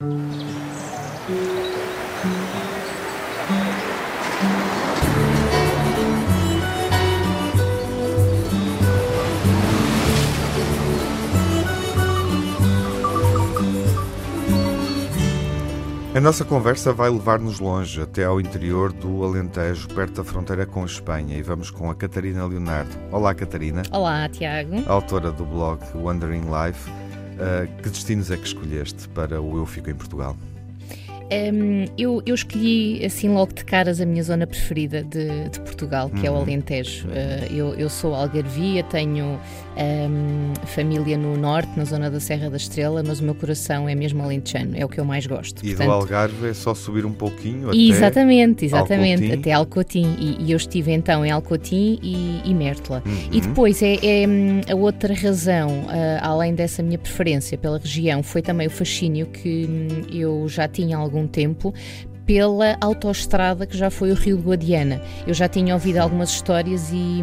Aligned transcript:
A 0.00 0.04
nossa 16.20 16.44
conversa 16.44 16.92
vai 16.92 17.10
levar-nos 17.10 17.58
longe, 17.58 18.00
até 18.00 18.24
ao 18.24 18.40
interior 18.40 18.92
do 18.92 19.24
Alentejo, 19.24 19.88
perto 19.88 20.18
da 20.18 20.24
fronteira 20.24 20.64
com 20.64 20.84
a 20.84 20.86
Espanha, 20.86 21.36
e 21.36 21.42
vamos 21.42 21.72
com 21.72 21.90
a 21.90 21.94
Catarina 21.96 22.46
Leonardo. 22.46 22.96
Olá, 23.10 23.34
Catarina. 23.34 23.82
Olá, 23.90 24.28
Tiago. 24.28 24.76
Autora 24.86 25.32
do 25.32 25.44
blog 25.44 25.80
Wandering 25.96 26.44
Life. 26.44 27.07
Uh, 27.38 27.82
que 27.82 27.88
destinos 27.88 28.30
é 28.30 28.36
que 28.36 28.46
escolheste 28.46 29.08
para 29.08 29.40
o 29.40 29.56
Eu 29.56 29.66
Fico 29.66 29.88
em 29.88 29.94
Portugal? 29.94 30.36
Um, 31.30 31.84
eu, 31.98 32.22
eu, 32.24 32.34
escolhi 32.34 33.04
assim 33.04 33.28
logo 33.28 33.52
de 33.52 33.62
caras 33.62 34.00
a 34.00 34.06
minha 34.06 34.22
zona 34.22 34.46
preferida 34.46 35.04
de, 35.04 35.50
de 35.50 35.60
Portugal, 35.60 36.08
que 36.08 36.20
uhum. 36.20 36.26
é 36.26 36.30
o 36.30 36.34
uhum. 36.34 36.40
Alentejo. 36.40 37.06
Uh, 37.06 37.54
eu, 37.54 37.74
eu 37.74 37.90
sou 37.90 38.14
algarvia, 38.14 38.82
tenho 38.84 39.38
um, 39.78 40.66
família 40.66 41.16
no 41.16 41.36
norte, 41.36 41.70
na 41.76 41.84
zona 41.84 42.10
da 42.10 42.18
Serra 42.20 42.50
da 42.50 42.56
Estrela, 42.56 43.02
mas 43.06 43.20
o 43.20 43.24
meu 43.24 43.34
coração 43.34 43.88
é 43.88 43.94
mesmo 43.94 44.22
alentejano, 44.22 44.76
é 44.76 44.84
o 44.84 44.88
que 44.88 44.98
eu 44.98 45.04
mais 45.04 45.26
gosto. 45.26 45.64
E 45.64 45.68
Portanto, 45.68 45.86
do 45.86 45.92
Algarve 45.92 46.48
é 46.48 46.54
só 46.54 46.74
subir 46.74 47.06
um 47.06 47.12
pouquinho 47.12 47.68
até 47.68 47.78
Exatamente, 47.78 48.64
exatamente, 48.64 49.22
Alcotim. 49.24 49.40
até 49.40 49.52
Alcotim. 49.52 50.16
E, 50.18 50.44
e, 50.44 50.52
eu 50.52 50.56
estive 50.56 50.92
então 50.92 51.24
em 51.24 51.30
Alcotim 51.30 51.98
e, 52.02 52.42
e 52.44 52.54
Mértola. 52.54 53.02
Uhum. 53.06 53.28
E 53.32 53.40
depois 53.40 53.82
é, 53.82 53.94
é, 54.02 54.26
hum, 54.26 54.60
a 54.68 54.74
outra 54.74 55.14
razão, 55.14 55.68
uh, 55.68 56.18
além 56.20 56.54
dessa 56.54 56.82
minha 56.82 56.98
preferência 56.98 57.56
pela 57.56 57.78
região, 57.78 58.22
foi 58.22 58.42
também 58.42 58.66
o 58.66 58.70
fascínio 58.70 59.26
que 59.26 59.66
hum, 59.68 59.88
eu 60.12 60.48
já 60.48 60.66
tinha 60.66 60.96
há 60.96 61.00
algum 61.00 61.26
tempo 61.26 61.72
pela 62.28 62.76
autoestrada 62.82 63.66
que 63.66 63.74
já 63.74 63.88
foi 63.88 64.12
o 64.12 64.14
Rio 64.14 64.36
de 64.36 64.42
Guadiana. 64.42 65.00
Eu 65.26 65.32
já 65.32 65.48
tinha 65.48 65.72
ouvido 65.72 65.96
algumas 65.96 66.28
histórias 66.28 66.90
e, 66.92 67.22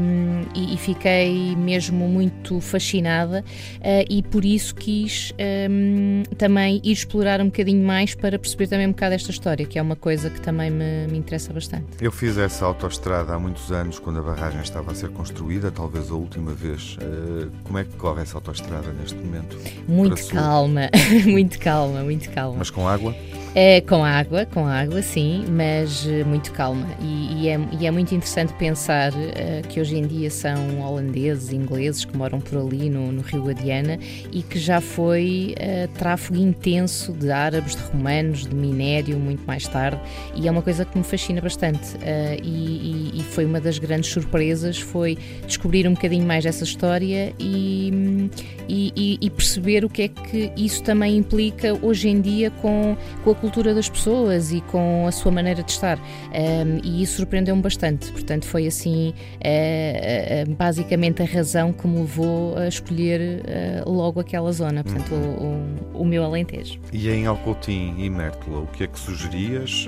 e, 0.56 0.74
e 0.74 0.78
fiquei 0.78 1.56
mesmo 1.56 2.08
muito 2.08 2.60
fascinada 2.60 3.46
uh, 3.82 4.06
e 4.10 4.24
por 4.24 4.44
isso 4.44 4.74
quis 4.74 5.32
um, 5.70 6.24
também 6.40 6.82
ir 6.84 6.92
explorar 6.92 7.40
um 7.40 7.46
bocadinho 7.46 7.86
mais 7.86 8.16
para 8.16 8.40
perceber 8.40 8.68
também 8.68 8.88
um 8.88 8.94
bocado 8.94 9.14
esta 9.14 9.30
história, 9.30 9.64
que 9.64 9.78
é 9.78 9.82
uma 9.82 9.96
coisa 9.96 10.28
que 10.32 10.42
também 10.42 10.72
me, 10.72 11.06
me 11.08 11.20
interessa 11.20 11.54
bastante. 11.54 11.86
Eu 12.02 12.12
fiz 12.12 12.36
essa 12.40 12.66
autoestrada 12.66 13.32
há 13.32 13.38
muitos 13.38 13.72
anos, 13.72 14.00
quando 14.00 14.18
a 14.18 14.24
barragem 14.24 14.62
estava 14.62 14.92
a 14.92 14.96
ser 14.96 15.10
construída, 15.10 15.70
talvez 15.70 16.10
a 16.10 16.16
última 16.16 16.52
vez. 16.52 16.98
Uh, 16.98 17.52
como 17.64 17.78
é 17.78 17.84
que 17.84 17.96
corre 17.96 18.24
essa 18.24 18.38
autoestrada 18.38 18.92
neste 19.00 19.20
momento? 19.20 19.56
Muito 19.88 20.26
calma, 20.30 20.90
muito 21.28 21.60
calma, 21.60 22.02
muito 22.02 22.28
calma. 22.32 22.56
Mas 22.58 22.72
com 22.72 22.88
água? 22.88 23.14
É, 23.58 23.80
com 23.80 24.04
água, 24.04 24.46
com 24.46 24.68
água, 24.68 25.02
sim, 25.02 25.46
mas 25.50 26.06
uh, 26.06 26.26
muito 26.26 26.52
calma. 26.52 26.86
E, 27.00 27.44
e, 27.44 27.48
é, 27.48 27.58
e, 27.80 27.88
é, 27.88 27.92
muito 27.92 28.14
interessante 28.14 28.52
pensar 28.56 29.14
uh, 29.14 29.66
que 29.70 29.80
hoje 29.80 29.96
em 29.96 30.06
dia 30.06 30.30
são 30.30 30.82
holandeses, 30.82 31.54
ingleses 31.54 32.04
que 32.04 32.18
moram 32.18 32.42
por 32.42 32.60
ali 32.60 32.90
no, 32.90 33.14
no 33.14 33.22
Rio 33.22 33.44
Guadiana 33.44 33.98
e 34.30 34.44
que 34.44 34.60
já 34.60 34.82
foi 34.82 35.56
uh, 35.58 35.88
tráfego 35.98 36.38
intenso 36.38 37.14
de 37.14 37.32
árabes, 37.32 37.78
de 37.78 37.82
romanos, 37.84 38.46
de 38.46 38.54
minério, 38.54 39.18
muito 39.18 39.48
mais 39.48 39.66
tarde. 39.70 40.02
E 40.36 40.50
é 40.50 40.52
uma 40.52 40.62
coisa 40.62 40.84
que 40.84 40.98
me 40.98 41.04
fascina 41.06 41.40
bastante. 41.40 41.96
E, 42.44 43.12
e, 43.14 43.24
foi 43.24 43.46
uma 43.46 43.62
das 43.62 43.80
grandes 43.80 44.10
surpresas 44.10 44.80
foi 44.80 45.18
descobrir 45.48 45.88
um 45.88 45.94
bocadinho 45.94 46.26
mais 46.26 46.46
essa 46.46 46.66
história 46.66 47.34
e, 47.40 48.30
e, 48.68 49.30
perceber 49.30 49.86
o 49.86 49.90
que 49.90 50.04
é 50.04 50.08
que 50.08 50.52
isso 50.58 50.84
também 50.84 51.18
implica 51.18 51.74
hoje 51.82 52.10
em 52.10 52.20
dia 52.20 52.52
com, 52.52 52.98
com 53.24 53.32
a 53.32 53.36
cultura 53.46 53.76
das 53.76 53.88
pessoas 53.88 54.52
e 54.52 54.60
com 54.62 55.06
a 55.08 55.12
sua 55.12 55.32
maneira 55.32 55.62
de 55.62 55.72
estar. 55.72 56.00
Um, 56.00 56.80
e 56.84 57.04
isso 57.04 57.18
surpreendeu-me 57.18 57.62
bastante. 57.62 58.12
Portanto, 58.12 58.48
foi 58.48 58.66
assim, 58.66 59.10
uh, 59.10 60.50
uh, 60.50 60.56
basicamente, 60.56 61.22
a 61.22 61.26
razão 61.26 61.72
que 61.72 61.88
me 61.88 62.00
levou 62.00 62.58
a 62.58 62.68
escolher 62.68 63.44
uh, 63.86 63.90
logo 63.90 64.20
aquela 64.20 64.52
zona, 64.52 64.84
portanto, 64.84 65.14
uhum. 65.14 65.78
o, 65.94 65.98
o, 65.98 66.02
o, 66.02 66.06
meu 66.06 66.24
Alentejo. 66.24 66.80
E 66.92 67.08
em 67.10 67.28
Alcotim 67.28 67.96
e 68.00 68.10
Mértola, 68.10 68.62
o 68.62 68.68
que 68.68 68.84
é 68.84 68.88
que 68.88 69.00
sugerias? 69.00 69.86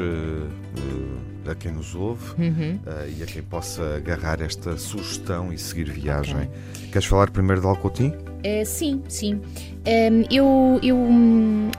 a 1.50 1.56
quem 1.56 1.72
nos 1.72 1.96
ouve 1.96 2.34
uhum. 2.38 2.80
uh, 2.86 3.18
e 3.18 3.24
a 3.24 3.26
quem 3.26 3.42
possa 3.42 3.96
agarrar 3.96 4.42
esta 4.42 4.78
sugestão 4.78 5.54
e 5.54 5.58
seguir 5.58 5.90
viagem. 5.90 6.36
Okay. 6.36 6.90
Queres 6.92 7.08
falar 7.08 7.30
primeiro 7.30 7.62
de 7.62 7.68
Alcotim? 7.68 8.14
Uh, 8.40 8.66
sim, 8.66 9.02
sim. 9.08 9.42
Eu, 10.30 10.80
eu 10.84 10.98
hum, 10.98 11.72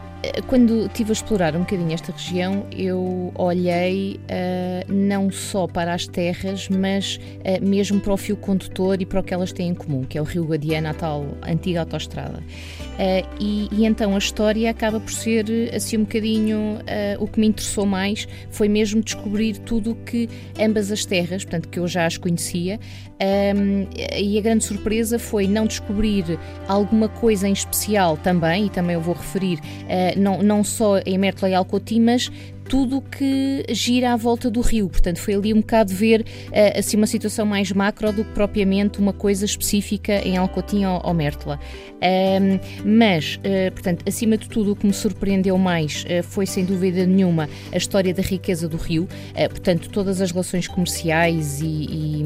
quando 0.49 0.87
estive 0.87 1.11
a 1.11 1.13
explorar 1.13 1.55
um 1.55 1.61
bocadinho 1.61 1.93
esta 1.93 2.11
região, 2.11 2.67
eu 2.73 3.33
olhei 3.37 4.19
uh, 4.25 4.93
não 4.93 5.31
só 5.31 5.67
para 5.67 5.95
as 5.95 6.07
terras, 6.09 6.69
mas 6.69 7.17
uh, 7.17 7.65
mesmo 7.65 8.01
para 8.01 8.13
o 8.13 8.17
fio 8.17 8.37
condutor 8.37 9.01
e 9.01 9.07
para 9.07 9.21
o 9.21 9.23
que 9.23 9.33
elas 9.33 9.53
têm 9.53 9.69
em 9.69 9.75
comum, 9.75 10.03
que 10.03 10.19
é 10.19 10.21
o 10.21 10.25
Rio 10.25 10.45
Guadiana, 10.45 10.91
a 10.91 10.95
tal 10.95 11.25
antiga 11.47 11.81
autoestrada. 11.81 12.39
Uh, 12.39 13.29
e, 13.39 13.69
e, 13.71 13.87
então 13.87 14.15
a 14.17 14.19
história 14.19 14.69
acaba 14.71 14.99
por 14.99 15.13
ser 15.13 15.47
assim 15.73 15.99
um 15.99 16.03
bocadinho 16.03 16.79
o 17.21 17.29
que 17.29 17.39
me 17.39 17.47
interessou 17.47 17.87
mais 17.87 18.27
foi 18.51 18.69
mesmo 18.69 19.01
descobrir 19.01 19.59
tudo 19.59 19.95
que 19.95 20.29
ambas 20.59 20.91
as 20.91 21.05
terras, 21.05 21.45
portanto 21.45 21.69
que 21.69 21.79
eu 21.79 21.87
já 21.87 22.07
as 22.07 22.17
conhecia, 22.17 22.81
um, 23.21 23.87
e 24.17 24.39
a 24.39 24.41
grande 24.41 24.65
surpresa 24.65 25.19
foi 25.19 25.49
não 25.49 25.67
descobrir 25.67 26.39
alguma 26.67 27.09
coisa 27.09 27.49
em 27.49 27.53
especial 27.53 28.17
também, 28.17 28.67
e 28.67 28.71
também 28.71 28.95
eu 28.95 29.01
vou 29.01 29.15
referir, 29.15 29.59
uh, 29.59 30.19
não, 30.19 30.43
não 30.43 30.65
só 30.65 30.99
em 30.99 31.17
Mértola 31.19 31.51
e 31.51 31.55
Alcotim, 31.55 32.01
mas 32.01 32.31
tudo 32.69 33.01
que 33.01 33.65
gira 33.71 34.13
à 34.13 34.17
volta 34.17 34.51
do 34.51 34.61
rio. 34.61 34.89
Portanto, 34.89 35.19
foi 35.19 35.35
ali 35.35 35.55
um 35.55 35.61
bocado 35.61 35.93
ver 35.93 36.21
uh, 36.21 36.79
assim 36.79 36.97
uma 36.97 37.07
situação 37.07 37.47
mais 37.47 37.73
macro 37.73 38.13
do 38.13 38.25
que 38.25 38.33
propriamente 38.33 38.99
uma 38.99 39.13
coisa 39.13 39.45
específica 39.45 40.21
em 40.25 40.37
Alcotim 40.37 40.85
ou, 40.85 41.01
ou 41.03 41.15
Mértola. 41.15 41.59
Um, 41.99 42.61
mas, 42.85 43.37
uh, 43.37 43.73
portanto, 43.73 44.05
acima 44.07 44.37
de 44.37 44.49
tudo, 44.49 44.73
o 44.73 44.77
que 44.77 44.87
me 44.87 44.93
surpreendeu 44.93 45.57
mais 45.57 46.05
uh, 46.05 46.23
foi, 46.23 46.47
sem 46.47 46.65
dúvida 46.65 47.07
nenhuma, 47.07 47.49
a 47.73 47.77
história 47.77 48.13
da 48.13 48.23
riqueza 48.23 48.69
do 48.69 48.77
rio. 48.77 49.09
portanto, 49.35 49.89
todas 49.89 50.21
as 50.21 50.31
relações 50.31 50.69
comerciais 50.69 51.61
e, 51.61 51.67
e, 51.67 52.25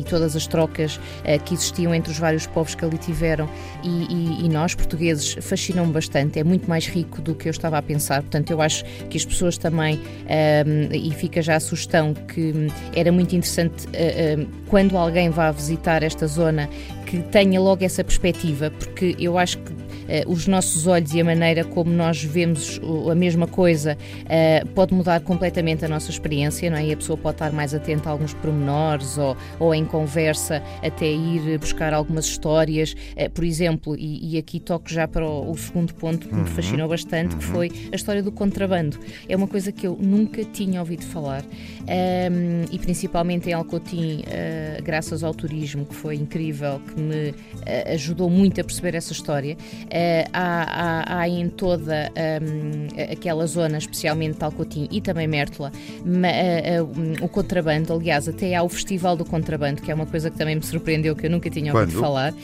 e 0.00 0.04
todas 0.04 0.34
as 0.34 0.46
trocas 0.46 0.98
que 1.44 1.54
existiam 1.54 1.94
entre 1.94 2.10
os 2.10 2.18
vários 2.18 2.46
povos 2.46 2.74
que 2.74 2.84
ali 2.84 2.98
tiveram 2.98 3.48
e, 3.82 3.88
e, 3.88 4.44
e 4.44 4.48
nós, 4.48 4.74
portugueses, 4.74 5.36
fascinam-me 5.40 5.92
bastante. 5.92 6.38
É 6.38 6.44
muito 6.44 6.68
mais 6.68 6.86
rico 6.86 7.22
do 7.22 7.34
que 7.34 7.48
eu 7.48 7.50
estava 7.50 7.78
a 7.78 7.82
pensar. 7.82 8.22
Portanto, 8.22 8.50
eu 8.50 8.60
acho 8.60 8.84
que 9.08 9.16
as 9.16 9.24
pessoas 9.24 9.56
também 9.56 9.83
também, 9.84 10.00
um, 10.00 10.94
e 10.94 11.10
fica 11.12 11.42
já 11.42 11.56
a 11.56 11.60
sugestão 11.60 12.14
que 12.14 12.68
era 12.96 13.12
muito 13.12 13.36
interessante 13.36 13.86
uh, 13.86 14.46
quando 14.68 14.96
alguém 14.96 15.28
vá 15.30 15.50
visitar 15.50 16.02
esta 16.02 16.26
zona 16.26 16.68
que 17.06 17.18
tenha 17.24 17.60
logo 17.60 17.84
essa 17.84 18.02
perspectiva, 18.02 18.70
porque 18.70 19.14
eu 19.18 19.36
acho 19.36 19.58
que 19.58 19.83
os 20.26 20.46
nossos 20.46 20.86
olhos 20.86 21.14
e 21.14 21.20
a 21.20 21.24
maneira 21.24 21.64
como 21.64 21.90
nós 21.90 22.22
vemos 22.22 22.80
a 23.10 23.14
mesma 23.14 23.46
coisa 23.46 23.96
uh, 23.96 24.68
pode 24.68 24.94
mudar 24.94 25.20
completamente 25.20 25.84
a 25.84 25.88
nossa 25.88 26.10
experiência, 26.10 26.70
não 26.70 26.76
é? 26.76 26.86
E 26.86 26.92
a 26.92 26.96
pessoa 26.96 27.16
pode 27.16 27.36
estar 27.36 27.52
mais 27.52 27.74
atenta 27.74 28.08
a 28.08 28.12
alguns 28.12 28.34
pormenores 28.34 29.18
ou, 29.18 29.36
ou 29.58 29.74
em 29.74 29.84
conversa 29.84 30.62
até 30.82 31.06
ir 31.06 31.58
buscar 31.58 31.92
algumas 31.92 32.26
histórias, 32.26 32.94
uh, 33.16 33.30
por 33.30 33.44
exemplo, 33.44 33.96
e, 33.96 34.34
e, 34.34 34.38
aqui 34.38 34.60
toco 34.60 34.88
já 34.90 35.06
para 35.06 35.26
o, 35.26 35.50
o 35.50 35.56
segundo 35.56 35.94
ponto 35.94 36.28
que 36.28 36.34
me 36.34 36.40
uhum. 36.40 36.46
fascinou 36.46 36.88
bastante, 36.88 37.36
que 37.36 37.46
uhum. 37.46 37.52
foi 37.52 37.72
a 37.92 37.96
história 37.96 38.22
do 38.22 38.32
contrabando. 38.32 38.98
É 39.28 39.36
uma 39.36 39.48
coisa 39.48 39.72
que 39.72 39.86
eu 39.86 39.96
nunca 40.00 40.44
tinha 40.44 40.80
ouvido 40.80 41.04
falar 41.04 41.42
um, 41.42 42.64
e 42.70 42.78
principalmente 42.78 43.48
em 43.48 43.52
Alcotim, 43.52 44.22
graças 44.82 45.22
ao 45.22 45.34
turismo, 45.34 45.84
que 45.84 45.94
foi 45.94 46.16
incrível, 46.16 46.80
que 46.80 47.00
me 47.00 47.34
ajudou 47.92 48.28
muito 48.28 48.60
a 48.60 48.64
perceber 48.64 48.94
essa 48.94 49.12
história. 49.12 49.56
Uh, 49.94 50.28
há, 50.32 51.04
há, 51.04 51.20
há, 51.20 51.28
em 51.28 51.48
toda 51.48 52.10
um, 52.42 53.12
aquela 53.12 53.46
zona, 53.46 53.78
especialmente 53.78 54.38
Talcotim 54.38 54.88
e 54.90 55.00
também 55.00 55.28
Mértola, 55.28 55.70
ma, 56.04 56.26
uh, 56.26 56.84
uh, 56.84 57.24
o 57.24 57.28
contrabando. 57.28 57.92
Aliás, 57.92 58.28
até 58.28 58.56
há 58.56 58.64
o 58.64 58.68
Festival 58.68 59.16
do 59.16 59.24
Contrabando, 59.24 59.80
que 59.80 59.92
é 59.92 59.94
uma 59.94 60.06
coisa 60.06 60.32
que 60.32 60.36
também 60.36 60.56
me 60.56 60.64
surpreendeu, 60.64 61.14
que 61.14 61.26
eu 61.26 61.30
nunca 61.30 61.48
tinha 61.48 61.72
ouvido 61.72 61.92
Quando? 61.92 62.00
falar. 62.00 62.34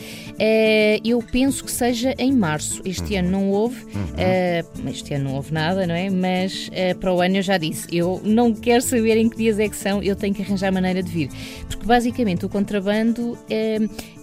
eu 1.04 1.20
penso 1.32 1.64
que 1.64 1.72
seja 1.72 2.14
em 2.18 2.30
março. 2.30 2.80
Este 2.84 3.14
uhum. 3.14 3.18
ano 3.18 3.30
não 3.30 3.50
houve, 3.50 3.82
uhum. 3.82 4.88
este 4.88 5.14
ano 5.14 5.24
não 5.24 5.34
houve 5.34 5.52
nada, 5.52 5.84
não 5.88 5.94
é? 5.94 6.08
Mas 6.08 6.70
para 7.00 7.12
o 7.12 7.20
ano 7.20 7.38
eu 7.38 7.42
já 7.42 7.58
disse, 7.58 7.88
eu 7.90 8.20
não 8.24 8.54
quero 8.54 8.82
saber 8.82 9.16
em 9.16 9.28
que 9.28 9.36
dias 9.36 9.58
é 9.58 9.68
que 9.68 9.76
são, 9.76 10.00
eu 10.00 10.14
tenho 10.14 10.32
que 10.32 10.42
arranjar 10.42 10.70
maneira 10.70 11.02
de 11.02 11.10
vir. 11.10 11.30
Porque 11.66 11.84
basicamente 11.84 12.46
o 12.46 12.48
contrabando 12.48 13.36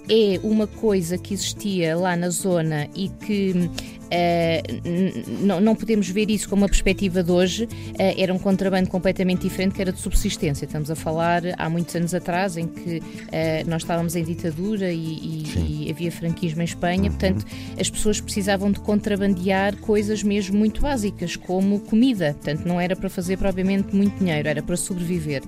é 0.09 0.39
uma 0.43 0.67
coisa 0.67 1.17
que 1.17 1.33
existia 1.33 1.95
lá 1.95 2.15
na 2.15 2.29
zona 2.29 2.87
e 2.95 3.09
que 3.09 3.69
não, 5.41 5.59
não 5.59 5.75
podemos 5.75 6.09
ver 6.09 6.29
isso 6.29 6.47
como 6.49 6.63
uma 6.63 6.67
perspectiva 6.67 7.23
de 7.23 7.31
hoje, 7.31 7.67
era 7.97 8.33
um 8.33 8.39
contrabando 8.39 8.89
completamente 8.89 9.41
diferente 9.41 9.75
que 9.75 9.81
era 9.81 9.91
de 9.91 9.99
subsistência. 9.99 10.65
Estamos 10.65 10.89
a 10.89 10.95
falar 10.95 11.43
há 11.57 11.69
muitos 11.69 11.95
anos 11.95 12.13
atrás 12.13 12.57
em 12.57 12.67
que 12.67 13.01
nós 13.67 13.81
estávamos 13.81 14.15
em 14.15 14.23
ditadura 14.23 14.91
e, 14.91 14.97
e, 14.97 15.85
e 15.85 15.91
havia 15.91 16.11
franquismo 16.11 16.61
em 16.61 16.65
Espanha, 16.65 17.03
uhum. 17.03 17.09
portanto 17.09 17.45
as 17.79 17.89
pessoas 17.89 18.21
precisavam 18.21 18.71
de 18.71 18.79
contrabandear 18.79 19.75
coisas 19.77 20.23
mesmo 20.23 20.57
muito 20.57 20.81
básicas, 20.81 21.35
como 21.35 21.79
comida, 21.81 22.33
portanto 22.33 22.65
não 22.65 22.79
era 22.79 22.95
para 22.95 23.09
fazer 23.09 23.37
propriamente 23.37 23.95
muito 23.95 24.17
dinheiro, 24.17 24.47
era 24.47 24.61
para 24.61 24.77
sobreviver. 24.77 25.43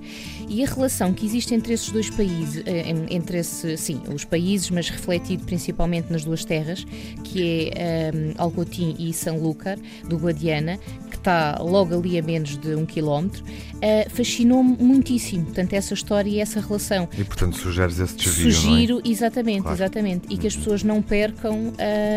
E 0.48 0.64
a 0.64 0.66
relação 0.66 1.12
que 1.12 1.24
existe 1.24 1.54
entre 1.54 1.72
esses 1.72 1.90
dois 1.90 2.10
países, 2.10 2.62
entre 3.08 3.38
esse, 3.38 3.76
sim, 3.76 4.00
os 4.12 4.24
países, 4.24 4.70
mas 4.70 4.88
refletido 4.88 5.44
principalmente 5.44 6.10
nas 6.10 6.24
duas 6.24 6.44
terras, 6.44 6.84
que 7.24 7.70
é 7.74 8.10
um, 8.12 8.42
Alcotim 8.50 8.96
e 8.98 9.12
Sanlúcar, 9.12 9.78
do 10.08 10.18
Guadiana, 10.18 10.78
que 11.10 11.16
está 11.16 11.58
logo 11.60 11.94
ali 11.94 12.18
a 12.18 12.22
menos 12.22 12.56
de 12.56 12.74
um 12.74 12.84
quilómetro, 12.84 13.42
uh, 13.44 14.10
fascinou-me 14.10 14.76
muitíssimo. 14.78 15.44
Portanto, 15.44 15.72
essa 15.72 15.94
história 15.94 16.28
e 16.28 16.40
essa 16.40 16.60
relação. 16.60 17.08
E, 17.16 17.24
portanto, 17.24 17.56
sugeres 17.56 17.98
esse 17.98 18.16
desvio, 18.16 18.52
Sugiro, 18.52 19.02
é? 19.04 19.08
exatamente, 19.08 19.62
claro. 19.62 19.76
exatamente. 19.76 20.26
E 20.28 20.36
que 20.36 20.46
as 20.46 20.56
pessoas 20.56 20.82
não 20.82 21.00
percam 21.00 21.72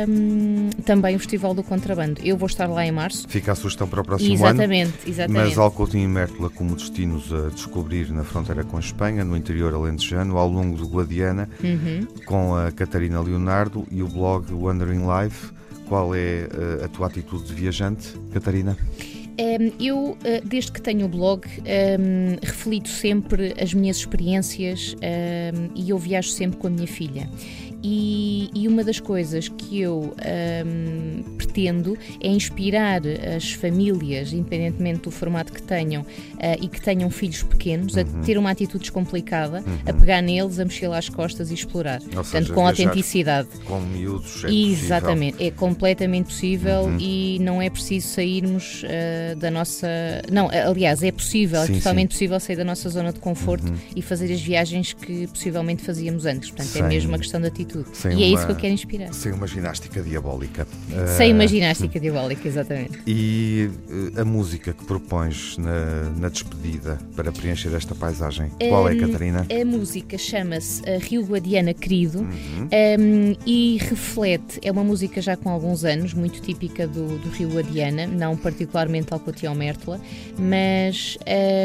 um, 0.08 0.70
também 0.86 1.16
o 1.16 1.20
Festival 1.20 1.54
do 1.54 1.64
Contrabando. 1.64 2.22
Eu 2.24 2.36
vou 2.36 2.48
estar 2.48 2.68
lá 2.68 2.86
em 2.86 2.92
março. 2.92 3.28
Fica 3.28 3.52
a 3.52 3.56
sugestão 3.56 3.88
para 3.88 4.02
o 4.02 4.04
próximo 4.04 4.34
exatamente, 4.34 4.88
ano. 4.88 4.94
Exatamente, 5.06 5.48
Mas 5.50 5.58
Alcotim 5.58 6.00
e 6.00 6.08
Mértola 6.08 6.50
como 6.50 6.76
destinos 6.76 7.32
a 7.32 7.50
descobrir 7.50 8.12
na 8.12 8.24
fronteira 8.24 8.64
com 8.64 8.78
a 8.78 8.80
Espanha, 8.80 9.24
no 9.24 9.38
interior 9.38 9.74
alentejano, 9.74 10.38
ao 10.38 10.48
longo 10.48 10.78
do 10.78 10.88
Guadiana, 10.88 11.50
uhum. 11.64 12.08
com 12.26 12.56
a 12.56 12.72
Catarina 12.72 13.22
Leonardo 13.22 13.86
e 13.92 14.02
o 14.02 14.08
blog 14.08 14.52
Wandering 14.54 15.04
Life. 15.04 15.54
Qual 15.94 16.16
é 16.16 16.48
eh, 16.50 16.86
a 16.86 16.88
tua 16.88 17.06
atitude 17.06 17.44
de 17.44 17.54
viajante, 17.54 18.20
Catarina? 18.32 18.76
Eu, 19.80 20.18
eh, 20.24 20.42
desde 20.44 20.72
que 20.72 20.82
tenho 20.82 21.06
o 21.06 21.08
blog, 21.08 21.46
reflito 22.42 22.90
sempre 22.90 23.54
as 23.62 23.76
minhas 23.76 23.98
experiências 23.98 24.96
e 25.76 25.90
eu 25.92 25.98
viajo 26.00 26.30
sempre 26.30 26.58
com 26.58 26.66
a 26.66 26.70
minha 26.72 26.88
filha. 26.88 27.30
E, 27.84 28.50
e, 28.56 28.66
uma 28.66 28.82
das 28.82 29.00
coisas 29.00 29.50
que 29.50 29.82
eu 29.82 30.16
um, 30.66 31.24
pretendo 31.38 31.98
é 32.22 32.30
inspirar 32.30 33.02
as 33.36 33.52
famílias, 33.52 34.32
independentemente 34.32 35.02
do 35.02 35.12
formato 35.12 35.52
que 35.52 35.62
tenham, 35.62 36.04
uh, 36.04 36.08
e 36.62 36.70
que 36.70 36.80
tenham 36.80 37.10
filhos 37.10 37.44
pequenos, 37.44 37.96
uhum. 37.96 38.02
a 38.02 38.26
ter 38.26 38.38
uma 38.38 38.52
atitude 38.52 38.84
descomplicada, 38.84 39.58
uhum. 39.60 39.80
a 39.86 39.94
pegar 39.94 40.22
neles, 40.22 40.60
a 40.60 40.64
mexer 40.64 40.88
lá 40.88 40.98
as 40.98 41.10
costas 41.10 41.52
e 41.52 41.56
explorar. 41.56 42.02
Ou 42.02 42.08
Portanto, 42.08 42.30
seja, 42.30 42.54
com 42.54 42.66
autenticidade. 42.66 43.50
Com 43.66 43.82
miúdos 43.82 44.46
é 44.46 44.50
Exatamente, 44.50 45.34
possível. 45.34 45.54
é 45.54 45.60
completamente 45.60 46.26
possível 46.28 46.82
uhum. 46.84 46.98
e 47.00 47.38
não 47.42 47.62
é 47.62 47.70
preciso 47.70 48.08
sairmos 48.08 48.84
uh, 48.84 49.36
da 49.36 49.52
nossa. 49.52 49.88
Não, 50.32 50.50
aliás, 50.50 51.04
é 51.04 51.12
possível, 51.12 51.62
é 51.62 51.66
sim, 51.68 51.74
é 51.74 51.78
totalmente 51.80 52.12
sim. 52.12 52.16
possível 52.16 52.40
sair 52.40 52.56
da 52.56 52.64
nossa 52.64 52.90
zona 52.90 53.12
de 53.12 53.20
conforto 53.20 53.68
uhum. 53.68 53.78
e 53.94 54.02
fazer 54.02 54.32
as 54.32 54.42
viagens 54.42 54.94
que 54.94 55.28
possivelmente 55.28 55.84
fazíamos 55.84 56.26
antes. 56.26 56.50
Portanto, 56.50 56.70
é 56.70 56.80
Sim. 56.80 56.80
é 56.80 56.88
mesmo 56.88 57.10
uma 57.10 57.18
questão 57.18 57.42
de 57.42 57.48
atitude 57.48 57.73
tudo. 57.74 57.88
Sem 57.94 58.12
e 58.12 58.16
uma, 58.16 58.24
é 58.24 58.28
isso 58.28 58.46
que 58.46 58.52
eu 58.52 58.56
quero 58.56 58.74
inspirar. 58.74 59.14
Sem 59.14 59.32
uma 59.32 59.48
ginástica 59.48 60.02
diabólica. 60.02 60.68
Sem 61.18 61.34
uma 61.34 61.44
ah, 61.44 61.48
ginástica 61.48 62.00
diabólica, 62.00 62.48
exatamente. 62.48 63.00
E 63.08 63.70
uh, 63.90 64.22
a 64.22 64.26
música 64.26 64.74
que 64.74 64.86
propões 64.86 65.58
na, 65.58 66.10
na, 66.20 66.30
despedida 66.30 67.00
para 67.16 67.32
preencher 67.32 67.74
esta 67.76 67.96
paisagem, 67.96 68.52
qual 68.70 68.88
é, 68.88 68.96
Catarina? 68.96 69.48
A 69.50 69.66
música 69.66 70.18
chama-se 70.18 70.82
uh, 70.82 71.00
Rio 71.00 71.24
Guadiana 71.24 71.74
Querido 71.74 72.20
uhum. 72.20 72.70
um, 73.00 73.36
e 73.46 73.78
reflete, 73.78 74.60
é 74.62 74.72
uma 74.72 74.84
música 74.84 75.22
já 75.22 75.36
com 75.36 75.50
alguns 75.50 75.84
anos, 75.84 76.14
muito 76.14 76.42
típica 76.42 76.88
do, 76.88 77.18
do 77.18 77.30
Rio 77.30 77.50
Guadiana, 77.50 78.06
não 78.06 78.38
particularmente 78.38 79.14
ao 79.14 79.20
Cotião 79.20 79.56
Mértola, 79.56 80.00
mas 80.38 81.18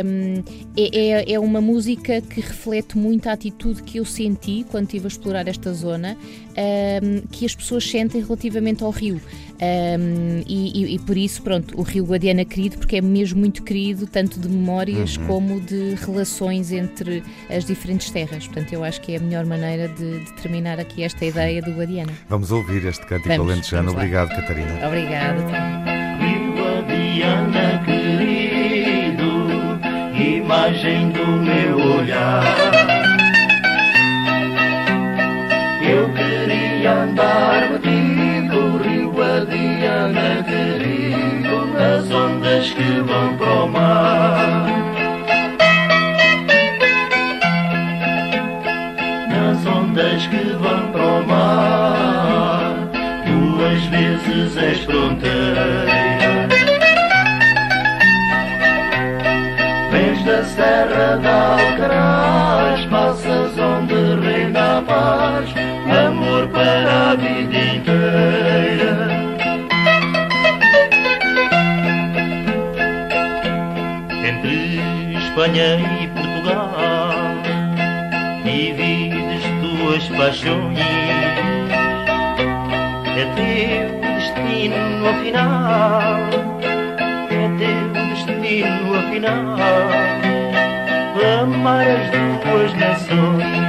um, 0.05 0.43
é, 0.77 1.23
é, 1.23 1.33
é 1.33 1.41
uma 1.41 1.61
música 1.61 2.21
que 2.23 2.41
reflete 2.41 2.97
muito 2.97 3.29
a 3.29 3.33
atitude 3.33 3.83
que 3.83 3.99
eu 3.99 4.05
senti 4.05 4.65
quando 4.71 4.85
estive 4.85 5.07
a 5.07 5.09
explorar 5.09 5.49
esta 5.49 5.73
zona 5.73 5.98
zona 5.99 6.17
um, 7.03 7.21
que 7.31 7.45
as 7.45 7.55
pessoas 7.55 7.89
sentem 7.89 8.23
relativamente 8.23 8.83
ao 8.83 8.91
rio. 8.91 9.21
Um, 9.61 10.43
e, 10.47 10.85
e, 10.85 10.95
e, 10.95 10.99
por 11.01 11.17
isso, 11.17 11.43
pronto, 11.43 11.77
o 11.79 11.83
Rio 11.83 12.05
Guadiana 12.05 12.43
é 12.43 12.45
querido, 12.45 12.79
porque 12.79 12.97
é 12.97 13.01
mesmo 13.01 13.41
muito 13.41 13.65
querido, 13.65 14.07
tanto 14.07 14.39
de 14.39 14.49
memórias 14.49 15.17
uhum. 15.17 15.27
como 15.27 15.61
de 15.61 15.95
relações 15.97 16.71
entre 16.71 17.25
as 17.51 17.65
diferentes 17.65 18.11
terras. 18.11 18.47
Portanto, 18.47 18.73
eu 18.73 18.85
acho 18.85 19.01
que 19.01 19.13
é 19.13 19.17
a 19.17 19.21
melhor 19.21 19.45
maneira 19.45 19.89
de, 19.89 20.21
de 20.21 20.33
terminar 20.35 20.79
aqui 20.79 21.03
esta 21.03 21.25
ideia 21.25 21.61
do 21.61 21.73
Guadiana. 21.73 22.13
Vamos 22.29 22.53
ouvir 22.53 22.85
este 22.87 23.05
cântico 23.05 23.29
vamos, 23.29 23.53
alentejano. 23.53 23.89
Vamos 23.89 24.01
Obrigado, 24.01 24.29
Catarina. 24.29 24.87
Obrigada. 24.87 25.43
Rio 26.21 26.53
Guadiana 26.55 27.83
querido, 27.85 29.31
imagem 30.17 31.11
do 31.11 31.27
meu 31.27 31.99
olhar. 31.99 32.78
Eu 35.89 36.07
queria 36.13 36.93
andar 36.93 37.71
metido, 37.71 38.77
rio 38.77 39.23
Adiana 39.23 40.45
querido, 40.45 41.67
nas 41.73 42.11
ondas 42.11 42.71
que 42.73 43.01
vão 43.01 43.35
para 43.39 43.51
o 43.51 43.69
mar. 43.69 44.67
Nas 49.31 49.67
ondas 49.67 50.27
que 50.27 50.53
vão 50.61 50.93
para 50.93 51.07
o 51.07 51.27
mar, 51.27 52.75
duas 53.25 53.83
vezes 53.85 54.57
és 54.59 54.79
fronteira. 54.81 55.97
Vens 59.91 60.23
da 60.23 60.45
Serra 60.45 61.17
da 61.17 61.57
Alcaraz, 61.57 62.85
passas 62.91 63.59
onde 63.59 64.21
reina 64.21 64.79
a 64.79 64.83
paz 64.83 65.68
amor 66.39 66.49
para 66.49 67.11
a 67.11 67.15
vida 67.17 67.59
inteira. 67.75 68.93
Entre 74.25 74.81
Espanha 75.19 75.69
e 76.01 76.09
Portugal, 76.09 77.11
divides 78.45 79.45
tuas 79.61 80.05
paixões. 80.17 80.79
É 83.17 83.25
teu 83.35 83.89
destino 84.01 85.09
afinal, 85.09 86.19
é 87.31 87.45
teu 87.59 87.89
destino 88.11 88.95
afinal, 88.95 89.57
amar 91.43 91.87
as 91.87 92.11
duas 92.11 92.73
nações. 92.75 93.68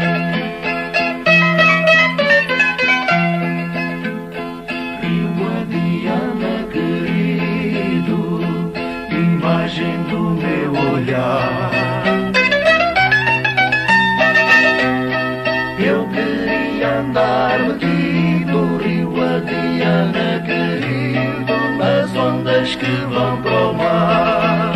Vão 23.20 23.42
para 23.42 23.52
o 23.52 23.74
mar. 23.74 24.74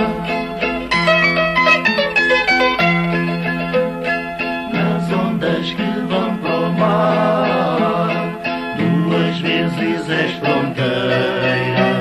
Nas 4.73 5.11
ondas 5.11 5.71
que 5.71 5.89
vão 6.09 6.37
para 6.37 6.55
o 6.55 6.73
mar, 6.73 8.09
duas 8.77 9.39
vezes 9.39 10.09
és 10.09 10.31
fronteira. 10.33 11.93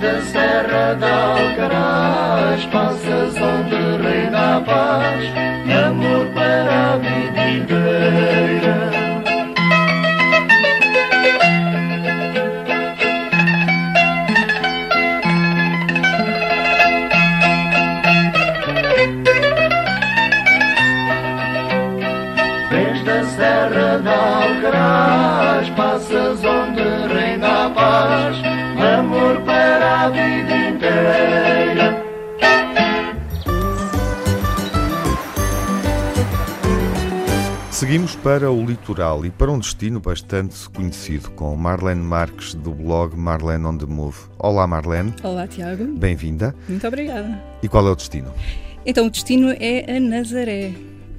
da 0.00 0.20
Serra 0.22 0.94
de 0.94 1.04
Alcaraz, 1.04 2.66
passas 2.66 3.36
onde 3.36 4.02
reina 4.02 4.56
a 4.56 4.60
paz, 4.60 5.24
amor 5.86 6.26
para 6.34 6.92
a 6.92 6.96
vida 6.98 7.50
inteira. 7.50 7.93
Para 38.24 38.50
o 38.50 38.64
litoral 38.64 39.26
e 39.26 39.30
para 39.30 39.52
um 39.52 39.58
destino 39.58 40.00
bastante 40.00 40.66
conhecido, 40.70 41.30
com 41.32 41.54
Marlene 41.56 42.00
Marques, 42.00 42.54
do 42.54 42.70
blog 42.70 43.14
Marlene 43.14 43.66
on 43.66 43.76
the 43.76 43.84
Move. 43.84 44.16
Olá, 44.38 44.66
Marlene. 44.66 45.12
Olá, 45.22 45.46
Tiago. 45.46 45.84
Bem-vinda. 45.84 46.54
Muito 46.66 46.86
obrigada. 46.88 47.38
E 47.62 47.68
qual 47.68 47.86
é 47.86 47.90
o 47.90 47.94
destino? 47.94 48.32
Então, 48.86 49.08
o 49.08 49.10
destino 49.10 49.54
é 49.60 49.94
a 49.94 50.00
Nazaré. 50.00 50.72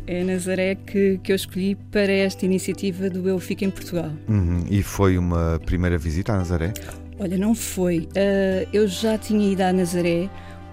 É 0.08 0.22
a 0.22 0.26
Nazaré 0.26 0.74
que, 0.74 1.20
que 1.24 1.32
eu 1.32 1.36
escolhi 1.36 1.76
para 1.76 2.12
esta 2.12 2.44
iniciativa 2.44 3.08
do 3.08 3.30
Eu 3.30 3.38
Fico 3.38 3.64
em 3.64 3.70
Portugal. 3.70 4.10
Uhum. 4.28 4.66
E 4.68 4.82
foi 4.82 5.16
uma 5.20 5.62
primeira 5.64 6.00
visita 6.00 6.34
à 6.34 6.38
Nazaré? 6.38 6.74
Olha, 7.20 7.38
não 7.38 7.54
foi. 7.54 8.10
Uh, 8.18 8.68
eu 8.74 8.88
já 8.88 9.16
tinha 9.16 9.52
ido 9.52 9.62
à 9.62 9.72
Nazaré 9.72 10.28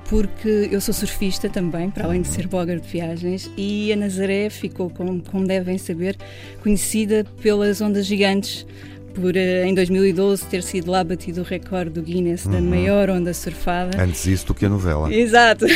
porque 0.09 0.68
eu 0.71 0.80
sou 0.80 0.92
surfista 0.92 1.49
também, 1.49 1.90
para 1.90 2.04
além 2.04 2.23
de 2.23 2.28
ser 2.28 2.47
blogger 2.47 2.80
de 2.80 2.88
viagens, 2.88 3.50
e 3.56 3.92
a 3.92 3.97
Nazaré 3.97 4.50
ficou, 4.50 4.90
como, 4.90 5.23
como 5.23 5.47
devem 5.47 5.78
saber, 5.78 6.16
conhecida 6.62 7.25
pelas 7.40 7.80
ondas 7.80 8.06
gigantes 8.06 8.66
por 9.14 9.37
eh, 9.37 9.66
em 9.66 9.75
2012 9.75 10.47
ter 10.47 10.62
sido 10.62 10.90
lá 10.90 11.04
batido 11.04 11.40
o 11.40 11.45
recorde 11.45 11.90
do 11.90 12.02
Guinness 12.02 12.45
uhum. 12.45 12.52
da 12.52 12.61
maior 12.61 13.11
onda 13.11 13.33
surfada. 13.33 14.02
Antes 14.02 14.26
isso 14.26 14.47
do 14.47 14.54
que 14.54 14.66
a 14.66 14.69
novela. 14.69 15.12
Exato. 15.12 15.66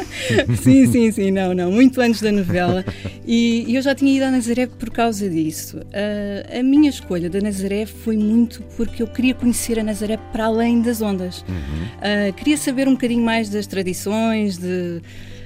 sim, 0.62 0.86
sim, 0.86 1.10
sim, 1.10 1.30
não, 1.30 1.54
não, 1.54 1.70
muito 1.70 2.00
antes 2.00 2.20
da 2.20 2.30
novela. 2.30 2.84
E, 3.26 3.74
eu 3.74 3.82
já 3.82 3.94
tinha 3.94 4.14
ido 4.14 4.24
à 4.24 4.30
Nazaré 4.30 4.66
por 4.66 4.90
causa 4.90 5.28
disso. 5.28 5.78
Uh, 5.78 6.58
a 6.58 6.62
minha 6.62 6.90
escolha 6.90 7.28
da 7.28 7.40
Nazaré 7.40 7.86
foi 7.86 8.16
muito 8.16 8.62
porque 8.76 9.02
eu 9.02 9.06
queria 9.06 9.34
conhecer 9.34 9.78
a 9.78 9.82
Nazaré 9.82 10.16
para 10.32 10.46
além 10.46 10.82
das 10.82 11.00
ondas. 11.00 11.44
Uhum. 11.48 11.54
Uh, 11.54 12.32
queria 12.34 12.56
saber 12.56 12.88
um 12.88 12.92
bocadinho 12.92 13.24
mais 13.24 13.48
das 13.48 13.66
tradições, 13.66 14.58
de 14.58 15.00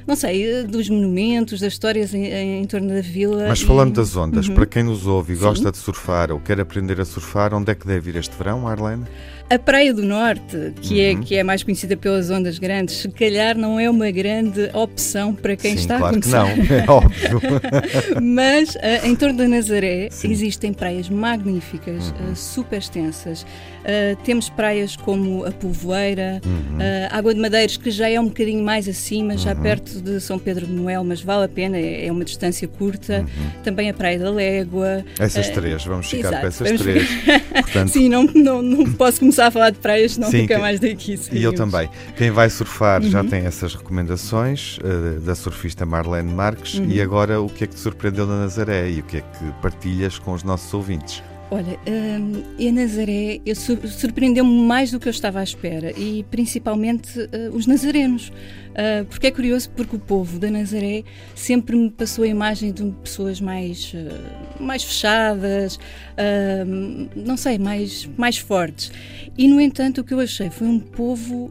não 0.08 0.16
sei, 0.16 0.64
dos 0.64 0.88
monumentos, 0.88 1.60
das 1.60 1.74
histórias 1.74 2.14
em, 2.14 2.24
em, 2.24 2.62
em 2.62 2.64
torno 2.64 2.88
da 2.88 3.02
vila. 3.02 3.46
Mas 3.46 3.60
falando 3.60 3.90
e... 3.90 3.92
das 3.92 4.16
ondas, 4.16 4.48
uhum. 4.48 4.54
para 4.54 4.64
quem 4.64 4.82
nos 4.82 5.06
ouve 5.06 5.34
e 5.34 5.36
Sim. 5.36 5.42
gosta 5.42 5.70
de 5.70 5.76
surfar 5.76 6.32
ou 6.32 6.40
quer 6.40 6.58
aprender 6.58 6.98
a 6.98 7.04
surfar, 7.04 7.52
onde 7.52 7.70
é 7.70 7.74
que 7.74 7.86
deve 7.86 8.08
ir 8.08 8.16
este 8.16 8.34
verão, 8.34 8.66
Arlene? 8.66 9.04
A 9.50 9.58
Praia 9.58 9.94
do 9.94 10.02
Norte, 10.02 10.74
que, 10.82 11.00
é, 11.00 11.14
uhum. 11.14 11.20
é, 11.20 11.24
que 11.24 11.34
é 11.36 11.42
mais 11.42 11.62
conhecida 11.62 11.96
pelas 11.96 12.28
ondas 12.28 12.58
grandes, 12.58 12.96
se 12.96 13.08
calhar 13.08 13.56
não 13.56 13.80
é 13.80 13.88
uma 13.88 14.10
grande 14.10 14.68
opção 14.74 15.34
para 15.34 15.56
quem 15.56 15.70
Sim, 15.70 15.78
está 15.78 15.96
claro 15.96 16.18
a 16.18 16.20
começar. 16.20 16.54
Que 16.54 16.68
não, 16.68 16.76
é 16.76 16.84
óbvio. 16.86 17.40
Mas 18.20 18.74
uh, 18.74 19.06
em 19.06 19.16
torno 19.16 19.38
da 19.38 19.48
Nazaré 19.48 20.08
Sim. 20.10 20.30
existem 20.30 20.74
praias 20.74 21.08
magníficas, 21.08 22.12
uhum. 22.20 22.32
uh, 22.32 22.36
super 22.36 22.78
extensas. 22.78 23.42
Uh, 23.42 24.16
temos 24.22 24.50
praias 24.50 24.96
como 24.96 25.46
a 25.46 25.50
Povoeira, 25.50 26.42
uhum. 26.44 26.78
Água 27.10 27.32
de 27.32 27.40
Madeiros, 27.40 27.78
que 27.78 27.90
já 27.90 28.06
é 28.06 28.20
um 28.20 28.26
bocadinho 28.26 28.62
mais 28.62 28.86
acima, 28.86 29.38
já 29.38 29.54
uhum. 29.54 29.62
perto 29.62 30.02
de 30.02 30.20
São 30.20 30.38
Pedro 30.38 30.66
de 30.66 30.72
Noel, 30.72 31.02
mas 31.04 31.22
vale 31.22 31.46
a 31.46 31.48
pena, 31.48 31.78
é, 31.78 32.06
é 32.06 32.12
uma 32.12 32.24
distância 32.24 32.68
curta. 32.68 33.20
Uhum. 33.20 33.62
Também 33.62 33.88
a 33.88 33.94
Praia 33.94 34.18
da 34.18 34.30
Légua. 34.30 35.02
Essas 35.18 35.48
três, 35.48 35.82
vamos 35.86 36.10
ficar 36.10 36.38
com 36.38 36.46
essas 36.46 36.78
três. 36.78 37.08
Portanto... 37.62 37.88
Sim, 37.88 38.10
não, 38.10 38.24
não, 38.24 38.60
não 38.60 38.92
posso 38.92 39.20
começar 39.20 39.37
começar 39.38 39.46
a 39.46 39.50
falar 39.50 39.70
de 39.70 39.78
praias, 39.78 40.18
não 40.18 40.30
Sim, 40.30 40.42
fica 40.42 40.56
que... 40.56 40.60
mais 40.60 40.80
daqui. 40.80 41.18
E 41.32 41.42
eu 41.42 41.52
também. 41.52 41.88
Quem 42.16 42.30
vai 42.30 42.50
surfar 42.50 43.02
uhum. 43.02 43.10
já 43.10 43.22
tem 43.22 43.46
essas 43.46 43.74
recomendações 43.74 44.78
uh, 44.78 45.20
da 45.20 45.34
surfista 45.34 45.86
Marlene 45.86 46.32
Marques. 46.32 46.74
Uhum. 46.74 46.86
E 46.88 47.00
agora, 47.00 47.40
o 47.40 47.48
que 47.48 47.64
é 47.64 47.66
que 47.66 47.74
te 47.74 47.80
surpreendeu 47.80 48.26
na 48.26 48.40
Nazaré 48.40 48.90
e 48.90 49.00
o 49.00 49.02
que 49.04 49.18
é 49.18 49.20
que 49.20 49.52
partilhas 49.62 50.18
com 50.18 50.32
os 50.32 50.42
nossos 50.42 50.72
ouvintes? 50.74 51.22
Olha, 51.50 51.78
um, 51.88 52.68
a 52.68 52.72
Nazaré 52.72 53.40
surpreendeu-me 53.54 54.66
mais 54.66 54.90
do 54.90 55.00
que 55.00 55.08
eu 55.08 55.10
estava 55.10 55.40
à 55.40 55.42
espera 55.42 55.98
e 55.98 56.22
principalmente 56.30 57.18
uh, 57.18 57.56
os 57.56 57.66
nazarenos. 57.66 58.30
Uh, 58.78 59.04
porque 59.06 59.26
é 59.26 59.30
curioso, 59.32 59.70
porque 59.70 59.96
o 59.96 59.98
povo 59.98 60.38
da 60.38 60.48
Nazaré 60.50 61.02
sempre 61.34 61.74
me 61.74 61.90
passou 61.90 62.22
a 62.22 62.28
imagem 62.28 62.70
de 62.70 62.84
pessoas 63.02 63.40
mais, 63.40 63.92
uh, 63.92 64.62
mais 64.62 64.84
fechadas, 64.84 65.76
uh, 65.76 67.08
não 67.16 67.36
sei, 67.36 67.58
mais, 67.58 68.08
mais 68.16 68.36
fortes. 68.36 68.92
E, 69.36 69.48
no 69.48 69.60
entanto, 69.60 70.02
o 70.02 70.04
que 70.04 70.14
eu 70.14 70.20
achei 70.20 70.50
foi 70.50 70.66
um 70.66 70.78
povo, 70.78 71.50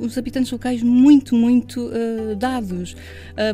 os 0.00 0.16
habitantes 0.16 0.52
locais, 0.52 0.80
muito, 0.80 1.34
muito 1.34 1.90
dados. 2.38 2.94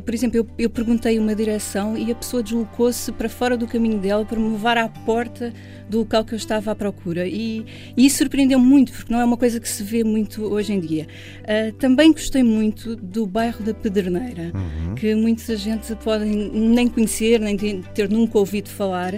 por 0.04 0.12
exemplo, 0.12 0.36
eu, 0.36 0.46
eu 0.58 0.68
perguntei 0.68 1.18
uma 1.18 1.34
direção 1.34 1.96
e 1.96 2.12
a 2.12 2.14
pessoa 2.14 2.42
deslocou-se 2.42 3.10
para 3.12 3.30
fora 3.30 3.56
do 3.56 3.66
caminho 3.66 3.98
dela 3.98 4.26
para 4.26 4.38
me 4.38 4.50
levar 4.50 4.76
à 4.76 4.88
porta 4.88 5.39
do 5.88 5.98
local 5.98 6.24
que 6.24 6.34
eu 6.34 6.36
estava 6.36 6.70
à 6.70 6.74
procura. 6.74 7.26
E, 7.26 7.64
e 7.96 8.06
isso 8.06 8.18
surpreendeu 8.18 8.58
muito, 8.58 8.92
porque 8.92 9.12
não 9.12 9.20
é 9.20 9.24
uma 9.24 9.36
coisa 9.36 9.58
que 9.58 9.68
se 9.68 9.82
vê 9.82 10.04
muito 10.04 10.44
hoje 10.44 10.72
em 10.72 10.80
dia. 10.80 11.06
Uh, 11.42 11.72
também 11.74 12.12
gostei 12.12 12.42
muito 12.42 12.96
do 12.96 13.26
bairro 13.26 13.64
da 13.64 13.74
Pederneira, 13.74 14.52
uhum. 14.54 14.94
que 14.94 15.14
muita 15.14 15.56
gente 15.56 15.94
pode 15.96 16.24
nem 16.24 16.88
conhecer, 16.88 17.40
nem 17.40 17.56
ter 17.56 18.08
nunca 18.08 18.38
ouvido 18.38 18.68
falar 18.68 19.14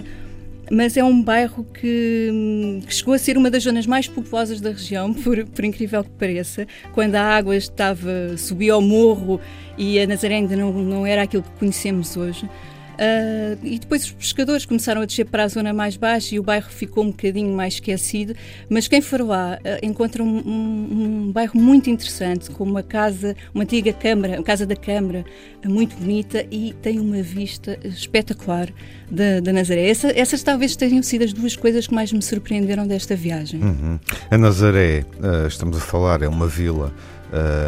mas 0.71 0.95
é 0.97 1.03
um 1.03 1.21
bairro 1.21 1.63
que, 1.65 2.81
que, 2.85 2.93
chegou 2.93 3.13
a 3.13 3.17
ser 3.17 3.37
uma 3.37 3.49
das 3.49 3.63
zonas 3.63 3.85
mais 3.85 4.07
populosas 4.07 4.61
da 4.61 4.71
região, 4.71 5.13
por, 5.23 5.45
por 5.45 5.65
incrível 5.65 6.03
que 6.03 6.09
pareça. 6.11 6.67
Quando 6.93 7.15
a 7.15 7.21
água 7.21 7.55
estava 7.55 8.37
subia 8.37 8.73
ao 8.73 8.81
morro 8.81 9.39
e 9.77 9.99
a 9.99 10.07
Nazaré 10.07 10.35
ainda 10.35 10.55
não, 10.55 10.71
não 10.71 11.05
era 11.05 11.23
aquilo 11.23 11.43
que 11.43 11.51
conhecemos 11.59 12.15
hoje. 12.15 12.49
Uh, 12.93 13.57
e 13.63 13.79
depois 13.79 14.03
os 14.03 14.11
pescadores 14.11 14.65
começaram 14.65 15.01
a 15.01 15.05
descer 15.05 15.25
para 15.25 15.43
a 15.43 15.47
zona 15.47 15.73
mais 15.73 15.97
baixa 15.97 16.35
e 16.35 16.39
o 16.39 16.43
bairro 16.43 16.69
ficou 16.69 17.03
um 17.03 17.07
bocadinho 17.07 17.55
mais 17.55 17.75
esquecido. 17.75 18.35
Mas 18.69 18.87
quem 18.87 19.01
for 19.01 19.21
lá 19.21 19.57
uh, 19.57 19.85
encontra 19.85 20.23
um, 20.23 20.37
um, 20.37 21.25
um, 21.27 21.31
bairro 21.31 21.59
muito 21.59 21.89
interessante, 21.89 22.49
com 22.51 22.63
uma 22.63 22.83
casa, 22.83 23.35
uma 23.53 23.63
antiga 23.63 23.91
câmara, 23.91 24.39
a 24.39 24.43
casa 24.43 24.65
da 24.65 24.75
Câmara, 24.75 25.25
uh, 25.65 25.69
muito 25.69 25.95
bonita 25.95 26.45
e 26.51 26.73
tem 26.81 26.99
uma 26.99 27.21
vista 27.21 27.79
espetacular 27.83 28.69
da, 29.09 29.39
da 29.39 29.51
Nazaré. 29.51 29.89
Essa, 29.89 30.07
essas 30.17 30.43
talvez 30.43 30.75
tenham 30.75 31.01
sido 31.01 31.23
as 31.23 31.33
duas 31.33 31.55
coisas 31.55 31.87
que 31.87 31.93
mais 31.93 32.11
me 32.11 32.21
surpreenderam 32.21 32.85
desta 32.85 33.15
viagem. 33.15 33.61
Uhum. 33.61 33.99
A 34.29 34.37
Nazaré, 34.37 35.05
estamos 35.47 35.77
a 35.77 35.79
falar, 35.79 36.21
é 36.21 36.27
uma 36.27 36.47
vila 36.47 36.93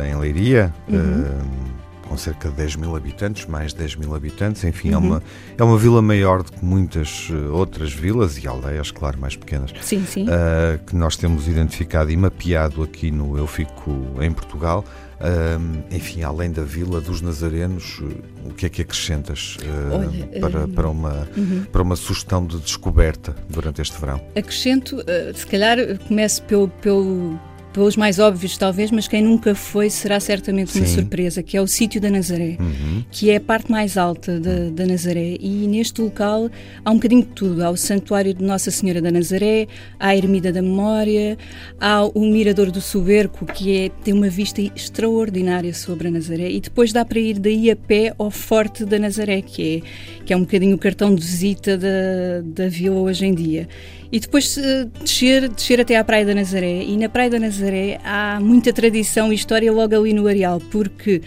em 0.07 0.15
Leiria. 0.15 0.73
Uhum 0.87 1.84
com 2.15 2.17
cerca 2.17 2.49
de 2.49 2.55
10 2.55 2.77
mil 2.77 2.95
habitantes, 2.95 3.45
mais 3.45 3.73
de 3.73 3.79
10 3.79 3.97
mil 3.97 4.15
habitantes, 4.15 4.63
enfim, 4.63 4.93
é 4.93 4.97
uhum. 4.97 5.03
é, 5.03 5.07
uma, 5.07 5.23
é 5.57 5.63
uma 5.63 5.77
vila 5.77 6.01
maior 6.01 6.43
do 6.43 6.51
que 6.51 6.63
muitas 6.63 7.29
uh, 7.29 7.51
outras 7.51 7.91
vilas 7.91 8.41
e 8.41 8.47
aldeias, 8.47 8.89
claro, 8.89 9.19
mais 9.19 9.35
pequenas, 9.35 9.71
sim, 9.81 10.05
sim. 10.05 10.23
Uh, 10.23 10.81
que 10.85 10.95
nós 10.95 11.17
temos 11.17 11.45
identificado 11.45 12.09
e 12.09 12.15
mapeado 12.15 12.81
aqui 12.81 13.11
no 13.11 13.37
Eu 13.37 13.45
Fico 13.47 13.91
em 14.21 14.31
Portugal. 14.31 14.85
Uh, 15.15 15.83
enfim, 15.91 16.23
além 16.23 16.51
da 16.51 16.63
Vila 16.63 17.01
dos 17.01 17.21
Nazarenos, 17.21 18.01
o 18.45 18.53
que 18.53 18.65
é 18.65 18.69
que 18.69 18.81
acrescentas 18.81 19.57
Olha, 19.91 20.39
para, 20.39 20.67
para, 20.67 20.89
uma, 20.89 21.27
uhum. 21.35 21.65
para 21.71 21.81
uma 21.81 21.95
sugestão 21.95 22.45
de 22.45 22.59
descoberta 22.59 23.35
durante 23.49 23.81
este 23.81 23.99
verão? 23.99 24.21
Acrescento, 24.37 24.97
se 25.33 25.47
calhar 25.47 25.77
começo 26.07 26.43
pelo, 26.43 26.67
pelo 26.67 27.39
pelos 27.75 27.97
mais 27.97 28.19
óbvios 28.19 28.57
talvez, 28.57 28.89
mas 28.89 29.05
quem 29.05 29.21
nunca 29.21 29.53
foi 29.53 29.89
será 29.89 30.17
certamente 30.17 30.71
Sim. 30.71 30.79
uma 30.79 30.87
surpresa, 30.87 31.43
que 31.43 31.57
é 31.57 31.61
o 31.61 31.67
sítio 31.67 31.99
da 31.99 32.09
Nazaré, 32.09 32.55
uhum. 32.57 33.03
que 33.11 33.29
é 33.29 33.35
a 33.35 33.41
parte 33.41 33.69
mais 33.69 33.97
alta 33.97 34.39
da, 34.39 34.69
da 34.71 34.85
Nazaré. 34.85 35.35
E 35.41 35.67
neste 35.67 36.01
local 36.01 36.49
há 36.85 36.89
um 36.89 36.93
bocadinho 36.93 37.23
de 37.23 37.27
tudo. 37.29 37.61
Há 37.61 37.69
o 37.69 37.75
Santuário 37.75 38.33
de 38.33 38.41
Nossa 38.41 38.71
Senhora 38.71 39.01
da 39.01 39.11
Nazaré, 39.11 39.67
há 39.99 40.07
a 40.07 40.15
Ermida 40.15 40.53
da 40.53 40.61
Memória, 40.61 41.37
há 41.77 42.05
o 42.05 42.21
Mirador 42.21 42.71
do 42.71 42.79
Soberco, 42.79 43.45
que 43.45 43.77
é, 43.77 43.89
tem 44.05 44.13
uma 44.13 44.29
vista 44.29 44.61
extraordinária 44.61 45.73
sobre 45.73 46.07
a 46.07 46.11
Nazaré. 46.11 46.49
E 46.49 46.61
depois 46.61 46.93
dá 46.93 47.03
para 47.03 47.19
ir 47.19 47.39
daí 47.39 47.69
a 47.69 47.75
pé 47.75 48.13
ao 48.17 48.31
Forte 48.31 48.85
da 48.85 48.97
Nazaré, 48.97 49.41
que 49.41 49.83
é, 49.83 50.23
que 50.23 50.31
é 50.31 50.37
um 50.37 50.41
bocadinho 50.41 50.77
o 50.77 50.79
cartão 50.79 51.13
de 51.13 51.21
visita 51.21 51.77
da, 51.77 52.41
da 52.41 52.69
vila 52.69 53.01
hoje 53.01 53.25
em 53.25 53.33
dia. 53.33 53.67
E 54.11 54.19
depois 54.19 54.57
descer, 55.01 55.49
descer 55.49 55.81
até 55.81 55.97
à 55.97 56.03
Praia 56.03 56.25
da 56.25 56.33
Nazaré. 56.33 56.83
E 56.83 56.95
na 56.95 57.09
Praia 57.09 57.29
da 57.29 57.37
Nazaré 57.37 57.64
há 58.03 58.39
muita 58.41 58.71
tradição 58.73 59.31
e 59.31 59.35
história 59.35 59.71
logo 59.71 59.95
ali 59.95 60.13
no 60.13 60.27
areal, 60.27 60.61
porque 60.71 61.21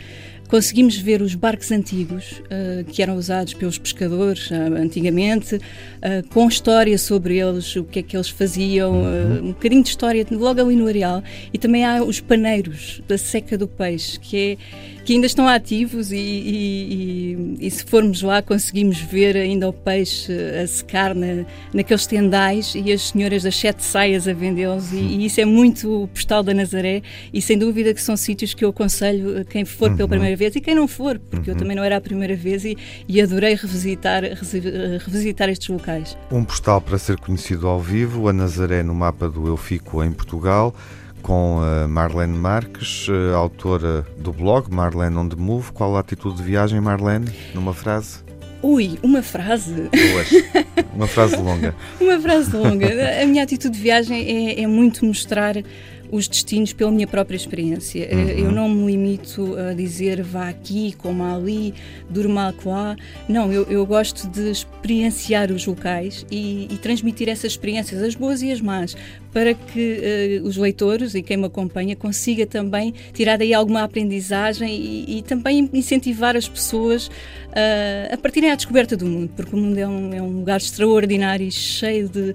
conseguimos 0.49 0.97
ver 0.97 1.21
os 1.21 1.35
barcos 1.35 1.71
antigos 1.71 2.41
uh, 2.41 2.85
que 2.85 3.03
eram 3.03 3.17
usados 3.17 3.55
pelos 3.55 3.79
pescadores 3.79 4.51
uh, 4.51 4.55
antigamente, 4.77 5.57
uh, 5.57 6.29
com 6.31 6.49
história 6.49 6.97
sobre 6.97 7.39
eles, 7.39 7.77
o 7.77 7.85
que 7.85 7.99
é 7.99 8.03
que 8.03 8.17
eles 8.17 8.29
faziam, 8.29 8.93
uhum. 8.93 9.49
um 9.49 9.53
bocadinho 9.53 9.83
de 9.83 9.91
história 9.91 10.27
logo 10.31 10.61
ali 10.61 10.75
no 10.75 10.87
areal. 10.87 11.23
E 11.53 11.59
também 11.59 11.85
há 11.85 12.03
os 12.03 12.21
paneiros 12.21 13.03
da 13.07 13.19
seca 13.19 13.57
do 13.57 13.69
peixe, 13.69 14.19
que 14.19 14.37
é 14.37 14.98
que 15.09 15.15
ainda 15.15 15.27
estão 15.27 15.49
ativos 15.49 16.13
e, 16.13 16.17
e, 16.19 17.57
e, 17.61 17.67
e, 17.67 17.71
se 17.71 17.83
formos 17.83 18.21
lá 18.21 18.43
conseguimos 18.43 19.01
ver 19.01 19.39
ainda 19.39 19.67
o 19.67 19.73
peixe 19.73 20.31
a 20.31 20.67
secar 20.67 21.15
na, 21.15 21.47
naqueles 21.73 22.07
tendais 22.07 22.75
e 22.75 22.93
as 22.93 23.09
senhoras 23.09 23.43
das 23.43 23.57
sete 23.57 23.83
saias 23.83 24.29
a 24.29 24.35
vendê-los 24.35 24.93
e, 24.93 25.25
isso 25.25 25.41
é 25.41 25.47
muito 25.47 26.03
o 26.03 26.09
postal 26.09 26.43
da 26.43 26.53
Nazaré 26.53 27.01
e 27.33 27.41
sem 27.41 27.57
dúvida 27.57 27.95
que 27.95 28.03
são 28.03 28.19
sítios 28.19 28.53
que 28.53 28.63
eu 28.63 28.69
aconselho 28.69 29.41
a 29.41 29.45
quem 29.47 29.65
for 29.65 29.89
pela 29.93 30.03
uhum. 30.03 30.09
primeira 30.11 30.37
vez 30.37 30.55
e 30.55 30.61
quem 30.61 30.75
não 30.75 30.87
for, 30.87 31.19
porque 31.19 31.49
uhum. 31.51 31.57
eu 31.57 31.59
também 31.59 31.75
não 31.75 31.83
era 31.83 31.97
a 31.97 32.03
primeira 32.03 32.37
vez 32.37 32.67
e, 32.67 32.77
adorei 33.19 33.55
revisitar, 33.55 34.25
revisitar 34.25 35.49
estes 35.49 35.69
locais. 35.69 36.19
Um 36.31 36.45
postal 36.45 36.83
para 36.83 36.99
ser 36.99 37.17
conhecido 37.17 37.67
ao 37.67 37.81
vivo, 37.81 38.29
a 38.29 38.33
Nazaré 38.35 38.83
no 38.83 38.95
mapa 38.95 39.27
do 39.27 39.47
Eu 39.47 39.57
Fico 39.57 40.05
em 40.05 40.13
Portugal 40.13 40.75
com 41.23 41.61
a 41.61 41.87
Marlene 41.89 42.37
Marques, 42.37 43.07
eh, 43.09 43.35
autora 43.35 44.07
do 44.19 44.33
blog 44.33 44.73
Marlene 44.73 45.17
on 45.17 45.29
the 45.29 45.37
Move. 45.37 45.73
Qual 45.73 45.97
a 45.97 46.01
atitude 46.01 46.37
de 46.37 46.43
viagem, 46.43 46.81
Marlene, 46.81 47.27
numa 47.55 47.75
frase? 47.75 48.19
Ui, 48.63 48.99
uma 49.03 49.23
frase. 49.23 49.73
Duas. 49.75 50.31
Uma 50.95 51.07
frase 51.07 51.37
longa. 51.37 51.75
uma 52.01 52.19
frase 52.19 52.57
longa. 52.57 53.23
A 53.23 53.25
minha 53.25 53.45
atitude 53.45 53.77
de 53.77 53.81
viagem 53.81 54.21
é, 54.21 54.63
é 54.63 54.67
muito 54.67 55.05
mostrar 55.05 55.55
os 56.11 56.29
destinos 56.29 56.73
pela 56.73 56.91
minha 56.91 57.07
própria 57.07 57.37
experiência. 57.37 58.09
Uhum. 58.13 58.29
Eu 58.29 58.53
não 58.53 58.69
me 58.69 58.87
limito 58.87 59.57
a 59.57 59.73
dizer 59.73 60.23
vá 60.23 60.49
aqui, 60.49 60.93
coma 60.93 61.37
ali, 61.37 61.75
durma 62.09 62.55
lá. 62.65 62.97
Não, 63.29 63.53
eu, 63.53 63.65
eu, 63.65 63.85
gosto 63.87 64.29
de 64.29 64.51
experienciar 64.51 65.51
os 65.51 65.67
locais 65.67 66.27
e, 66.31 66.69
e, 66.71 66.79
transmitir 66.79 67.29
essas 67.29 67.53
experiências, 67.53 68.03
as 68.03 68.15
boas 68.15 68.43
e 68.43 68.51
as 68.51 68.61
más, 68.61 68.97
para 69.33 69.55
que 69.55 70.41
uh, 70.43 70.47
os 70.47 70.57
leitores 70.57 71.15
e 71.15 71.23
quem 71.23 71.37
me 71.37 71.47
acompanha 71.47 71.95
consiga 71.97 72.47
também 72.47 72.95
tirar 73.13 73.37
daí 73.37 73.55
alguma 73.55 73.83
aprendizagem 73.83 74.75
e, 74.75 75.19
e 75.19 75.23
também 75.23 75.69
incentivar 75.73 76.37
as 76.37 76.49
pessoas 76.49 77.09
uh, 77.09 78.13
a 78.13 78.17
partirem 78.17 78.51
à 78.51 78.55
descoberta 78.55 78.97
do 78.97 79.07
mundo, 79.07 79.31
porque 79.35 79.55
o 79.55 79.59
mundo 79.59 79.79
é 79.79 79.87
um, 79.87 80.15
é 80.15 80.23
um 80.23 80.39
lugar 80.39 80.59
extraordinário 80.59 81.47
e 81.47 81.51
cheio 81.51 82.09
de 82.09 82.35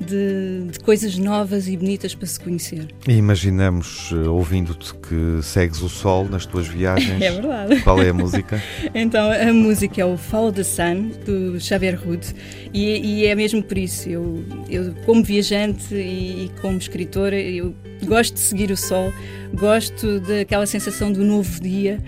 de, 0.00 0.70
de, 0.70 0.80
coisas 0.80 1.16
novas 1.18 1.68
e 1.68 1.76
bonitas 1.76 2.14
para 2.14 2.26
se 2.26 2.40
conhecer. 2.40 2.88
E 3.06 3.12
imaginamos, 3.12 4.10
eh, 4.12 4.28
ouvindo-te, 4.28 4.94
que 4.94 5.42
segues 5.42 5.82
o 5.82 5.88
sol 5.88 6.28
nas 6.28 6.46
tuas 6.46 6.66
viagens. 6.68 7.20
É 7.20 7.30
verdade. 7.30 7.80
Qual 7.82 8.02
é 8.02 8.08
a 8.08 8.14
música? 8.14 8.62
então, 8.94 9.30
a 9.30 9.52
música 9.52 10.00
é 10.00 10.04
o 10.04 10.16
Follow 10.16 10.52
the 10.52 10.64
Sun, 10.64 11.10
do 11.24 11.60
Xavier 11.60 12.00
Hood, 12.04 12.34
e, 12.72 13.20
e 13.20 13.26
é 13.26 13.34
mesmo 13.34 13.62
por 13.62 13.76
isso. 13.76 14.08
Eu, 14.08 14.44
eu 14.68 14.94
como 15.04 15.22
viajante 15.22 15.94
e, 15.94 16.46
e 16.46 16.50
como 16.60 16.78
escritora, 16.78 17.38
eu 17.38 17.74
gosto 18.04 18.34
de 18.34 18.40
seguir 18.40 18.70
o 18.70 18.76
sol, 18.76 19.12
gosto 19.54 20.20
daquela 20.20 20.66
sensação 20.66 21.12
do 21.12 21.22
novo 21.22 21.60
dia 21.60 21.98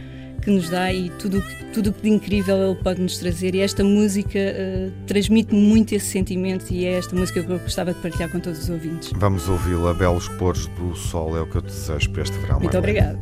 que 0.43 0.51
nos 0.51 0.69
dá 0.69 0.93
e 0.93 1.09
tudo 1.11 1.43
tudo 1.73 1.93
que 1.93 2.03
de 2.03 2.11
incrível 2.11 2.57
ele 2.63 2.75
pode 2.77 3.01
nos 3.01 3.19
trazer. 3.19 3.55
E 3.55 3.61
esta 3.61 3.83
música 3.83 4.39
uh, 4.39 4.93
transmite 5.07 5.55
muito 5.55 5.95
esse 5.95 6.07
sentimento 6.07 6.71
e 6.71 6.85
é 6.85 6.99
esta 6.99 7.17
música 7.17 7.43
que 7.43 7.51
eu 7.51 7.59
gostava 7.59 7.95
de 7.95 8.01
partilhar 8.01 8.31
com 8.31 8.39
todos 8.41 8.59
os 8.61 8.69
ouvintes. 8.69 9.11
Vamos 9.17 9.49
ouvi-la, 9.49 9.95
Belos 9.95 10.29
Pores 10.29 10.67
do 10.67 10.95
Sol, 10.95 11.37
é 11.37 11.41
o 11.41 11.47
que 11.47 11.57
eu 11.57 11.63
te 11.63 11.69
desejo 11.69 12.11
para 12.11 12.23
este 12.23 12.39
verão. 12.39 12.61
Muito 12.61 12.77
obrigada. 12.77 13.19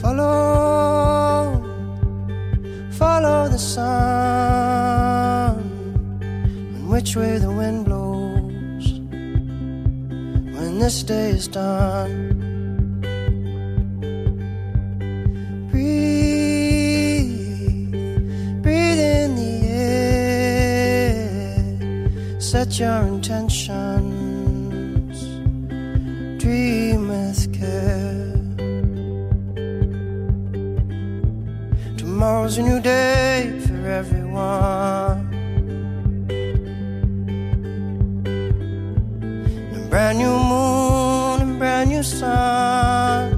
Follow, 0.00 1.62
follow 2.90 3.48
the 3.48 3.58
sun, 3.58 3.82
which 6.88 7.16
way 7.16 7.38
the 7.38 7.48
wind 7.48 7.84
blows 7.84 9.00
when 10.56 10.78
this 10.78 11.02
day 11.02 11.30
is 11.30 11.48
done. 11.48 12.33
Set 22.54 22.78
your 22.78 23.02
intentions, 23.08 25.18
dream 26.40 27.08
with 27.08 27.52
care. 27.52 28.30
Tomorrow's 31.96 32.58
a 32.58 32.62
new 32.62 32.78
day 32.78 33.60
for 33.66 33.90
everyone. 33.90 35.18
A 39.74 39.88
brand 39.90 40.18
new 40.18 40.38
moon 40.52 41.40
and 41.42 41.58
brand 41.58 41.90
new 41.90 42.04
sun. 42.04 43.33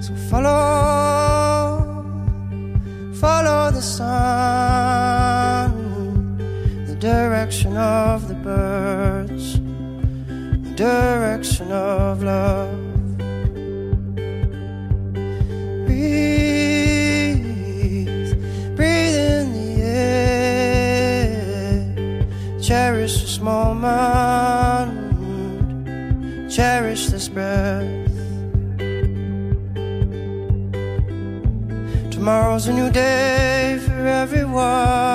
So 0.00 0.14
follow, 0.30 2.04
follow 3.14 3.70
the 3.72 3.82
sun, 3.82 5.72
the 6.86 6.94
direction 6.94 7.76
of 7.76 8.28
the 8.28 8.34
birds, 8.34 9.58
the 9.58 10.72
direction 10.76 11.72
of 11.72 12.22
love. 12.22 12.77
A 32.68 32.72
new 32.72 32.90
day 32.90 33.78
for 33.86 34.06
everyone. 34.06 35.07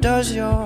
Does 0.00 0.32
your 0.34 0.59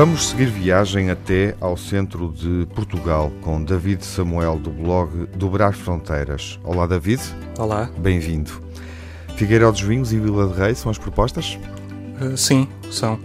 Vamos 0.00 0.30
seguir 0.30 0.46
viagem 0.46 1.10
até 1.10 1.54
ao 1.60 1.76
centro 1.76 2.32
de 2.32 2.66
Portugal 2.74 3.30
com 3.42 3.62
David 3.62 4.02
Samuel 4.02 4.58
do 4.58 4.70
blog 4.70 5.26
Dobrar 5.36 5.74
Fronteiras. 5.74 6.58
Olá, 6.64 6.86
David. 6.86 7.20
Olá. 7.58 7.90
Bem-vindo. 7.98 8.50
Figueiró 9.36 9.70
dos 9.70 9.82
Vinhos 9.82 10.10
e 10.10 10.18
Vila 10.18 10.48
de 10.48 10.58
Rei 10.58 10.74
são 10.74 10.90
as 10.90 10.96
propostas? 10.96 11.58
Uh, 12.18 12.34
sim, 12.34 12.66
são. 12.90 13.20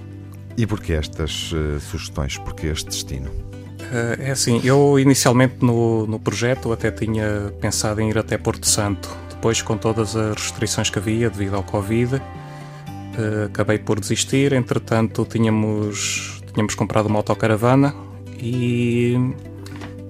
E 0.58 0.68
porquê 0.68 0.92
estas 0.92 1.50
uh, 1.54 1.80
sugestões? 1.80 2.38
Porquê 2.40 2.68
este 2.68 2.88
destino? 2.88 3.32
É 4.20 4.32
assim, 4.32 4.60
eu 4.66 5.00
inicialmente 5.00 5.56
no, 5.62 6.06
no 6.06 6.20
projeto 6.20 6.74
até 6.74 6.92
tinha 6.92 7.54
pensado 7.62 8.02
em 8.02 8.10
ir 8.10 8.18
até 8.18 8.38
Porto 8.38 8.68
Santo. 8.68 9.10
Depois, 9.30 9.62
com 9.62 9.78
todas 9.78 10.14
as 10.18 10.36
restrições 10.36 10.90
que 10.90 11.00
havia 11.00 11.30
devido 11.30 11.56
ao 11.56 11.64
Covid, 11.64 12.22
acabei 13.46 13.80
por 13.80 13.98
desistir. 13.98 14.52
Entretanto, 14.52 15.26
tínhamos, 15.30 16.35
tínhamos 16.56 16.74
comprado 16.74 17.06
uma 17.06 17.20
autocaravana 17.20 17.94
e 18.40 19.16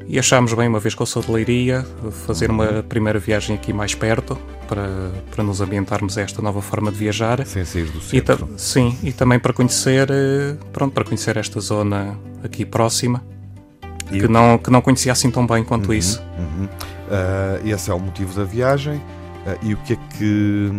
e 0.08 0.20
achámos 0.20 0.54
bem, 0.54 0.68
uma 0.68 0.80
vez 0.80 0.94
que 0.94 1.02
eu 1.02 1.06
sou 1.06 1.22
de 1.22 1.32
Leiria, 1.32 1.84
fazer 2.28 2.52
uma 2.52 2.84
primeira 2.84 3.18
viagem 3.18 3.56
aqui 3.56 3.74
mais 3.74 3.96
perto 3.96 4.38
para, 4.68 5.12
para 5.32 5.44
nos 5.44 5.62
ambientarmos 5.62 6.16
a 6.18 6.22
esta 6.22 6.44
nova 6.44 6.62
forma 6.62 6.92
de 6.92 6.98
viajar. 6.98 7.44
Sem 7.46 7.66
sair 7.66 7.86
do 7.86 8.00
centro. 8.00 8.48
E 8.56 8.62
sim, 8.62 8.96
e 9.02 9.12
também 9.12 9.40
para 9.40 9.52
conhecer, 9.52 10.08
eh, 10.12 10.56
pronto, 10.72 10.94
para 10.94 11.04
conhecer 11.04 11.38
esta 11.38 11.60
zona 11.60 12.16
aqui 12.44 12.64
próxima, 12.64 13.24
e 14.12 14.20
que, 14.20 14.28
não, 14.28 14.60
que 14.60 14.70
não 14.70 14.80
conhecia 14.80 15.12
assim 15.12 15.32
tão 15.32 15.48
bem 15.48 15.64
quanto 15.64 15.88
uhum, 15.88 15.94
isso. 15.96 16.22
Uhum. 16.38 16.66
Uh, 16.66 17.68
esse 17.68 17.90
é 17.90 17.94
o 17.94 18.00
motivo 18.00 18.34
da 18.36 18.44
viagem. 18.44 18.98
Uh, 18.98 19.58
e 19.64 19.74
o 19.74 19.78
que 19.78 19.94
é 19.94 19.96
que, 19.96 20.72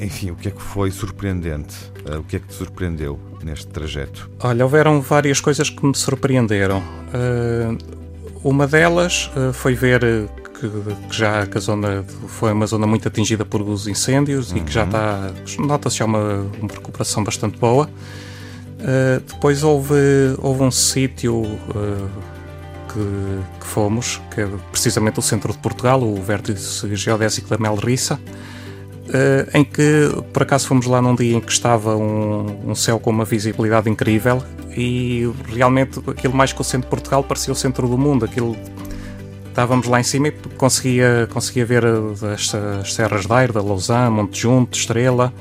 enfim, 0.00 0.30
o 0.30 0.36
que 0.36 0.48
é 0.48 0.50
que 0.50 0.62
foi 0.62 0.90
surpreendente? 0.90 1.74
Uh, 2.08 2.20
o 2.20 2.24
que 2.24 2.36
é 2.36 2.38
que 2.38 2.46
te 2.46 2.54
surpreendeu 2.54 3.18
neste 3.42 3.66
trajeto? 3.68 4.30
Olha, 4.40 4.64
houveram 4.64 5.00
várias 5.00 5.40
coisas 5.40 5.70
que 5.70 5.84
me 5.84 5.94
surpreenderam. 5.94 6.82
Uma 8.42 8.66
delas 8.66 9.30
uh, 9.36 9.52
foi 9.52 9.74
ver 9.74 10.04
eh, 10.04 10.26
que, 10.58 10.70
já 11.10 11.42
a 11.42 11.58
zona 11.58 12.04
foi 12.28 12.52
uma 12.52 12.66
zona 12.66 12.86
muito 12.86 13.06
atingida 13.08 13.44
por 13.44 13.60
os 13.62 13.86
incêndios 13.88 14.52
uhum. 14.52 14.58
e 14.58 14.60
que 14.60 14.72
já 14.72 14.84
está 14.84 15.32
nota-se 15.58 15.98
já 15.98 16.04
uma, 16.04 16.46
uma 16.60 16.72
recuperação 16.72 17.24
bastante 17.24 17.58
boa. 17.58 17.86
Uh, 18.78 19.20
depois 19.26 19.64
houve, 19.64 19.94
houve 20.38 20.62
um 20.62 20.70
sítio 20.70 21.42
uh, 21.42 22.08
que, 22.92 23.60
que, 23.60 23.66
fomos, 23.66 24.20
que 24.32 24.42
é 24.42 24.48
precisamente 24.70 25.18
o 25.18 25.22
centro 25.22 25.52
de 25.52 25.58
Portugal, 25.58 26.00
o 26.00 26.14
Vértice 26.22 26.94
Geodésico 26.94 27.48
da 27.48 27.58
Melrissa, 27.58 28.14
Uh, 28.14 28.57
em 29.54 29.64
que 29.64 30.10
por 30.32 30.42
acaso 30.42 30.66
fomos 30.66 30.86
lá 30.86 31.00
num 31.00 31.14
dia 31.14 31.36
em 31.36 31.40
que 31.40 31.52
estava 31.52 31.96
um, 31.96 32.70
um, 32.70 32.74
céu 32.74 32.98
com 32.98 33.10
uma 33.10 33.24
visibilidade 33.24 33.88
incrível 33.88 34.42
e 34.76 35.30
realmente 35.46 36.00
aquilo 36.06 36.34
mais 36.34 36.52
que 36.52 36.60
o 36.60 36.64
centro 36.64 36.86
de 36.86 36.90
Portugal 36.90 37.24
parecia 37.24 37.52
o 37.52 37.56
centro 37.56 37.88
do 37.88 37.96
mundo. 37.96 38.24
Aquilo 38.24 38.56
estávamos 39.58 39.88
lá 39.88 39.98
em 39.98 40.04
cima 40.04 40.28
e 40.28 40.32
conseguia, 40.56 41.28
conseguia 41.32 41.66
ver 41.66 41.84
as, 41.84 42.54
as 42.54 42.94
serras 42.94 43.26
da 43.26 43.60
Lausanne, 43.60 44.10
Monte 44.10 44.40
Junto, 44.40 44.78
Estrela. 44.78 45.32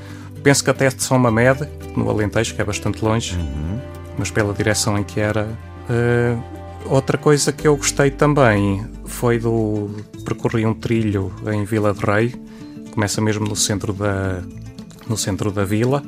Penso 0.41 0.63
que 0.63 0.69
até 0.71 0.89
de 0.89 1.03
São 1.03 1.19
Mamed, 1.19 1.67
no 1.95 2.09
Alentejo, 2.09 2.55
que 2.55 2.61
é 2.61 2.65
bastante 2.65 3.03
longe, 3.03 3.35
uhum. 3.35 3.79
mas 4.17 4.31
pela 4.31 4.53
direção 4.53 4.97
em 4.97 5.03
que 5.03 5.19
era. 5.19 5.47
Uh, 5.89 6.41
outra 6.85 7.17
coisa 7.17 7.51
que 7.51 7.67
eu 7.67 7.77
gostei 7.77 8.09
também 8.09 8.85
foi 9.05 9.37
do 9.37 9.89
percorrer 10.25 10.65
um 10.65 10.73
trilho 10.73 11.31
em 11.53 11.63
Vila 11.63 11.93
de 11.93 12.03
Rei 12.03 12.33
começa 12.97 13.21
mesmo 13.21 13.45
no 13.45 13.55
centro 13.55 13.93
da, 13.93 14.41
no 15.07 15.15
centro 15.15 15.51
da 15.51 15.63
vila, 15.63 16.03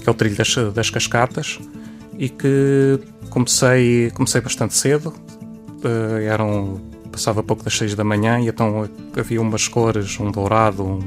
que 0.00 0.08
é 0.08 0.12
o 0.12 0.14
trilho 0.14 0.36
das, 0.36 0.54
das 0.72 0.88
cascatas, 0.88 1.58
e 2.16 2.28
que 2.28 3.00
comecei, 3.28 4.08
comecei 4.12 4.40
bastante 4.40 4.72
cedo, 4.74 5.12
uh, 5.84 6.18
eram, 6.22 6.80
passava 7.10 7.42
pouco 7.42 7.64
das 7.64 7.76
6 7.76 7.96
da 7.96 8.04
manhã, 8.04 8.38
e 8.38 8.46
então 8.46 8.88
havia 9.18 9.42
umas 9.42 9.66
cores, 9.66 10.20
um 10.20 10.30
dourado, 10.30 10.84
um, 10.84 11.00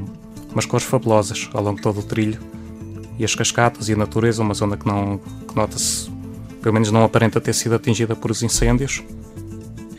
umas 0.52 0.66
cores 0.66 0.86
fabulosas 0.86 1.48
ao 1.54 1.62
longo 1.62 1.76
de 1.76 1.82
todo 1.82 2.00
o 2.00 2.02
trilho. 2.02 2.38
E 3.18 3.24
as 3.24 3.34
cascatas 3.34 3.88
e 3.88 3.94
a 3.94 3.96
natureza, 3.96 4.42
uma 4.42 4.52
zona 4.52 4.76
que 4.76 4.86
não 4.86 5.16
que 5.48 5.56
nota-se, 5.56 6.10
pelo 6.60 6.74
menos 6.74 6.92
não 6.92 7.02
aparenta 7.02 7.40
ter 7.40 7.54
sido 7.54 7.74
atingida 7.74 8.14
por 8.14 8.30
os 8.30 8.42
incêndios 8.42 9.02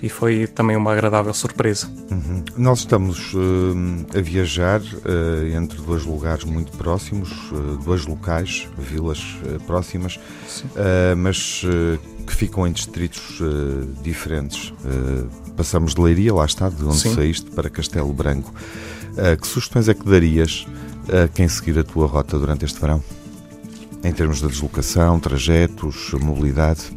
e 0.02 0.10
foi 0.10 0.48
também 0.48 0.76
uma 0.76 0.92
agradável 0.92 1.34
surpresa. 1.34 1.88
Uhum. 2.12 2.44
Nós 2.58 2.80
estamos 2.80 3.34
uh, 3.34 4.18
a 4.18 4.22
viajar 4.22 4.82
uh, 4.82 5.56
entre 5.56 5.82
dois 5.82 6.06
lugares 6.06 6.44
muito 6.44 6.72
próximos, 6.78 7.32
uh, 7.52 7.78
dois 7.84 8.06
locais, 8.06 8.68
vilas 8.78 9.38
próximas, 9.66 10.20
mas 11.18 11.64
que 12.26 12.36
ficam 12.36 12.68
em 12.68 12.72
distritos 12.72 13.40
diferentes. 14.04 14.74
passamos 15.56 15.94
de 15.94 16.02
Leiria, 16.02 16.34
lá 16.34 16.46
está, 16.46 16.70
de 16.70 16.84
onde 16.84 16.98
Sim. 16.98 17.16
saíste, 17.16 17.50
para 17.52 17.70
Castelo 17.70 18.12
Branco. 18.14 18.54
que 19.42 19.48
sugestões 19.48 19.90
é 19.90 19.94
que 19.94 20.06
darias 20.06 20.66
a 21.10 21.28
quem 21.28 21.48
seguir 21.48 21.78
a 21.80 21.84
tua 21.84 22.08
rota 22.08 22.38
durante 22.38 22.66
este 22.66 22.80
verão? 22.80 23.04
Em 24.04 24.12
termos 24.12 24.42
de 24.42 24.48
deslocação, 24.48 25.20
trajetos, 25.20 26.12
mobilidade? 26.14 26.97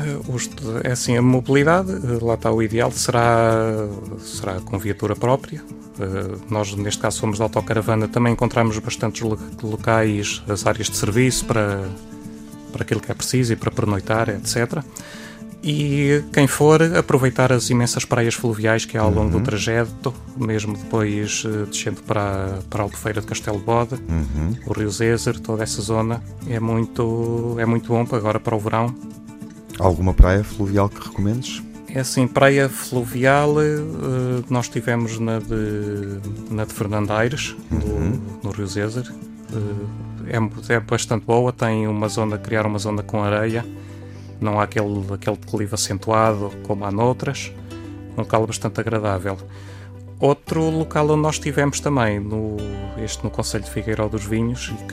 Uh, 0.00 0.80
é 0.82 0.92
assim, 0.92 1.16
a 1.16 1.22
mobilidade, 1.22 1.92
uh, 1.92 2.24
lá 2.24 2.34
está 2.34 2.50
o 2.50 2.62
ideal, 2.62 2.90
será, 2.92 3.86
será 4.18 4.60
com 4.60 4.78
viatura 4.78 5.14
própria. 5.14 5.62
Uh, 5.98 6.40
nós, 6.48 6.74
neste 6.74 7.00
caso, 7.00 7.20
fomos 7.20 7.36
de 7.36 7.42
autocaravana, 7.42 8.08
também 8.08 8.32
encontramos 8.32 8.78
bastantes 8.78 9.22
locais, 9.62 10.42
as 10.48 10.66
áreas 10.66 10.88
de 10.88 10.96
serviço 10.96 11.44
para, 11.44 11.84
para 12.72 12.82
aquilo 12.82 13.00
que 13.00 13.10
é 13.10 13.14
preciso 13.14 13.52
e 13.52 13.56
para 13.56 13.70
pernoitar, 13.70 14.28
etc. 14.30 14.82
E 15.62 16.24
quem 16.32 16.46
for, 16.46 16.82
aproveitar 16.96 17.52
as 17.52 17.68
imensas 17.68 18.06
praias 18.06 18.32
fluviais 18.32 18.86
que 18.86 18.96
há 18.96 19.02
ao 19.02 19.10
longo 19.10 19.34
uhum. 19.34 19.40
do 19.42 19.44
trajeto, 19.44 20.14
mesmo 20.34 20.74
depois 20.74 21.44
descendo 21.70 22.00
para, 22.02 22.60
para 22.70 22.80
a 22.80 22.84
Albufeira 22.84 23.20
de 23.20 23.26
Castelo 23.26 23.58
Bode, 23.58 23.96
uhum. 23.96 24.56
o 24.64 24.72
Rio 24.72 24.90
Zezer, 24.90 25.38
toda 25.38 25.62
essa 25.62 25.82
zona, 25.82 26.22
é 26.48 26.58
muito, 26.58 27.56
é 27.58 27.66
muito 27.66 27.88
bom 27.88 28.06
agora 28.10 28.40
para 28.40 28.56
o 28.56 28.58
verão 28.58 28.94
Alguma 29.80 30.12
praia 30.12 30.44
fluvial 30.44 30.90
que 30.90 31.08
recomendes? 31.08 31.62
É 31.88 32.00
assim, 32.00 32.28
praia 32.28 32.68
fluvial, 32.68 33.56
uh, 33.56 34.44
nós 34.48 34.68
tivemos 34.68 35.18
na 35.18 35.38
de, 35.38 36.20
na 36.50 36.64
de 36.64 36.72
Fernandaires, 36.72 37.56
uhum. 37.72 38.10
no, 38.10 38.40
no, 38.44 38.50
Rio 38.50 38.66
Zezer. 38.66 39.10
Uh, 39.52 39.88
é, 40.28 40.74
é 40.74 40.80
bastante 40.80 41.24
boa, 41.24 41.52
tem 41.52 41.88
uma 41.88 42.08
zona, 42.08 42.38
criar 42.38 42.66
uma 42.66 42.78
zona 42.78 43.02
com 43.02 43.22
areia, 43.22 43.64
não 44.40 44.60
há 44.60 44.64
aquele, 44.64 45.04
aquele 45.12 45.36
declive 45.36 45.74
acentuado 45.74 46.52
como 46.62 46.84
há 46.84 46.92
noutras, 46.92 47.50
um 48.16 48.20
local 48.20 48.46
bastante 48.46 48.78
agradável. 48.80 49.38
Outro 50.20 50.68
local 50.70 51.08
onde 51.10 51.22
nós 51.22 51.38
tivemos 51.38 51.80
também, 51.80 52.20
no, 52.20 52.58
este 53.02 53.24
no 53.24 53.30
Conselho 53.30 53.64
de 53.64 53.70
Figueiró 53.70 54.06
dos 54.06 54.24
Vinhos, 54.24 54.68
e 54.68 54.86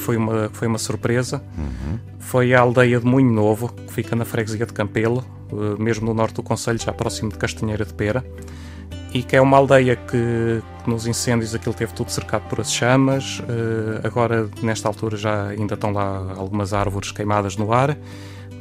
que 0.00 0.06
foi 0.06 0.16
uma, 0.16 0.48
foi 0.50 0.66
uma 0.66 0.78
surpresa. 0.78 1.42
Uhum. 1.56 1.98
Foi 2.18 2.54
a 2.54 2.60
aldeia 2.60 2.98
de 2.98 3.04
Moinho 3.06 3.32
Novo, 3.32 3.68
que 3.68 3.92
fica 3.92 4.16
na 4.16 4.24
freguesia 4.24 4.64
de 4.64 4.72
Campelo, 4.72 5.24
eh, 5.52 5.80
mesmo 5.80 6.06
no 6.06 6.14
norte 6.14 6.36
do 6.36 6.42
Conselho, 6.42 6.78
já 6.78 6.92
próximo 6.92 7.30
de 7.30 7.36
Castanheira 7.36 7.84
de 7.84 7.92
Pera. 7.92 8.24
E 9.12 9.22
que 9.22 9.36
é 9.36 9.40
uma 9.40 9.56
aldeia 9.56 9.96
que, 9.96 10.62
que 10.82 10.90
nos 10.90 11.06
incêndios 11.06 11.54
aquilo 11.54 11.74
teve 11.74 11.92
tudo 11.92 12.10
cercado 12.10 12.48
por 12.48 12.60
as 12.60 12.72
chamas. 12.72 13.40
Uh, 13.40 14.06
agora, 14.06 14.48
nesta 14.62 14.86
altura, 14.86 15.16
já 15.16 15.48
ainda 15.48 15.74
estão 15.74 15.92
lá 15.92 16.32
algumas 16.36 16.72
árvores 16.72 17.10
queimadas 17.10 17.56
no 17.56 17.72
ar. 17.72 17.98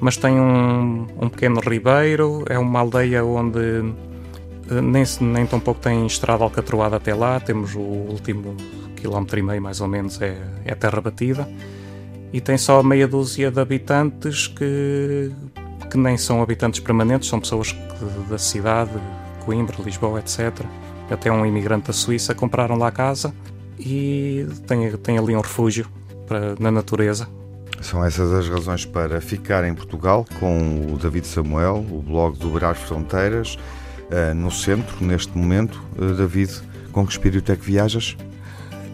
Mas 0.01 0.17
tem 0.17 0.39
um, 0.39 1.05
um 1.21 1.29
pequeno 1.29 1.59
ribeiro, 1.59 2.43
é 2.49 2.57
uma 2.57 2.79
aldeia 2.79 3.23
onde 3.23 3.59
uh, 3.59 4.81
nem, 4.81 5.03
nem 5.21 5.45
tão 5.45 5.59
pouco 5.59 5.79
tem 5.79 6.07
estrada 6.07 6.43
alcatroada 6.43 6.95
até 6.95 7.13
lá. 7.13 7.39
Temos 7.39 7.75
o 7.75 7.81
último 7.81 8.57
quilómetro 8.99 9.39
e 9.39 9.41
meio 9.41 9.61
mais 9.61 9.81
ou 9.81 9.87
menos 9.87 10.21
é, 10.21 10.37
é 10.65 10.75
terra 10.75 11.01
batida 11.01 11.47
e 12.31 12.39
tem 12.39 12.57
só 12.57 12.81
meia 12.83 13.07
dúzia 13.07 13.49
de 13.49 13.59
habitantes 13.59 14.47
que, 14.47 15.31
que 15.89 15.97
nem 15.97 16.17
são 16.17 16.41
habitantes 16.41 16.79
permanentes, 16.79 17.27
são 17.27 17.39
pessoas 17.39 17.71
que, 17.71 18.29
da 18.29 18.37
cidade, 18.37 18.91
Coimbra, 19.45 19.75
Lisboa, 19.83 20.19
etc. 20.19 20.63
Até 21.09 21.31
um 21.31 21.45
imigrante 21.45 21.87
da 21.87 21.93
Suíça 21.93 22.35
compraram 22.35 22.77
lá 22.77 22.89
a 22.89 22.91
casa 22.91 23.33
e 23.79 24.47
tem, 24.67 24.91
tem 24.97 25.17
ali 25.17 25.35
um 25.35 25.41
refúgio 25.41 25.87
para, 26.27 26.55
na 26.59 26.69
natureza. 26.69 27.27
São 27.81 28.03
essas 28.03 28.31
as 28.31 28.47
razões 28.47 28.85
para 28.85 29.19
ficar 29.21 29.63
em 29.63 29.73
Portugal 29.73 30.25
com 30.39 30.93
o 30.93 30.97
David 30.97 31.25
Samuel, 31.25 31.83
o 31.89 32.01
blog 32.01 32.37
do 32.37 32.49
Brar 32.49 32.75
Fronteiras, 32.75 33.57
uh, 34.11 34.35
no 34.35 34.51
centro, 34.51 35.03
neste 35.03 35.35
momento. 35.35 35.81
Uh, 35.97 36.13
David, 36.13 36.51
com 36.91 37.05
que 37.05 37.13
espírito 37.13 37.51
é 37.51 37.55
que 37.55 37.65
viajas? 37.65 38.17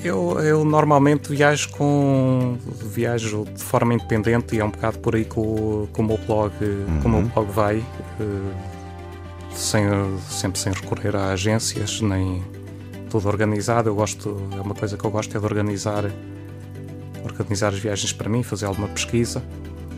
Eu, 0.04 0.40
eu 0.40 0.64
normalmente 0.64 1.30
viajo 1.30 1.70
com 1.72 2.58
viajo 2.84 3.46
de 3.46 3.64
forma 3.64 3.94
independente 3.94 4.56
e 4.56 4.60
é 4.60 4.66
um 4.66 4.70
bocado 4.70 5.00
por 5.00 5.16
aí 5.16 5.26
que 5.26 5.40
o, 5.40 5.90
que 5.92 6.00
o 6.00 6.04
meu 6.04 6.18
blog, 6.18 6.54
uhum. 6.62 7.00
que 7.00 7.08
o 7.08 7.10
meu 7.10 7.20
uhum. 7.22 7.28
blog 7.28 7.52
vai, 7.52 7.78
uh, 7.80 8.54
sem, 9.52 9.84
sempre 10.30 10.60
sem 10.60 10.72
recorrer 10.74 11.16
a 11.16 11.32
agências, 11.32 12.02
nem 12.02 12.44
tudo 13.10 13.28
organizado. 13.28 13.90
Eu 13.90 13.96
gosto, 13.96 14.38
é 14.56 14.62
uma 14.62 14.76
coisa 14.76 14.98
que 14.98 15.06
eu 15.06 15.10
gosto 15.10 15.36
é 15.36 15.40
de 15.40 15.46
organizar, 15.46 16.04
organizar 17.24 17.70
as 17.70 17.80
viagens 17.80 18.14
para 18.14 18.30
mim, 18.30 18.44
fazer 18.44 18.66
alguma 18.66 18.88
pesquisa. 18.90 19.42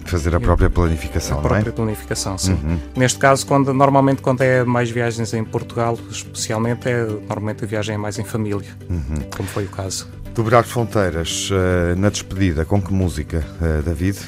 Fazer 0.07 0.35
a 0.35 0.39
própria 0.39 0.69
planificação, 0.69 1.37
A 1.37 1.39
é? 1.39 1.43
própria 1.43 1.69
é? 1.69 1.71
planificação, 1.71 2.37
sim. 2.37 2.53
Uhum. 2.53 2.79
Neste 2.95 3.19
caso, 3.19 3.45
quando, 3.45 3.73
normalmente 3.73 4.21
quando 4.21 4.41
é 4.41 4.63
mais 4.63 4.89
viagens 4.89 5.33
em 5.33 5.43
Portugal, 5.43 5.97
especialmente, 6.09 6.87
é, 6.87 7.05
normalmente 7.05 7.63
a 7.63 7.67
viagem 7.67 7.95
é 7.95 7.97
mais 7.97 8.17
em 8.17 8.23
família, 8.23 8.69
uhum. 8.89 9.29
como 9.35 9.47
foi 9.49 9.65
o 9.65 9.69
caso. 9.69 10.07
Dobrar 10.33 10.63
fronteiras, 10.63 11.49
eh, 11.51 11.95
na 11.95 12.09
despedida, 12.09 12.63
com 12.63 12.79
que 12.79 12.93
música, 12.93 13.43
eh, 13.59 13.81
David? 13.83 14.19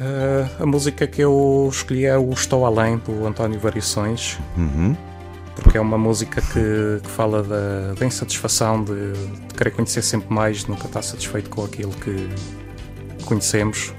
Uh, 0.00 0.62
a 0.62 0.66
música 0.66 1.04
que 1.08 1.20
eu 1.20 1.68
escolhi 1.72 2.04
é 2.04 2.16
o 2.16 2.30
Estou 2.30 2.64
Além, 2.64 2.98
do 2.98 3.26
António 3.26 3.58
Variações. 3.58 4.38
Uhum 4.56 4.96
porque 5.62 5.76
é 5.76 5.80
uma 5.80 5.98
música 5.98 6.40
que, 6.40 7.00
que 7.02 7.10
fala 7.10 7.42
da, 7.42 7.94
da 7.98 8.06
insatisfação, 8.06 8.84
de, 8.84 9.12
de, 9.12 9.54
querer 9.56 9.70
conhecer 9.72 10.02
sempre 10.02 10.32
mais, 10.32 10.64
nunca 10.66 10.86
estar 10.86 11.02
satisfeito 11.02 11.50
com 11.50 11.64
aquilo 11.64 11.92
que 11.94 12.28
conhecemos 13.24 13.92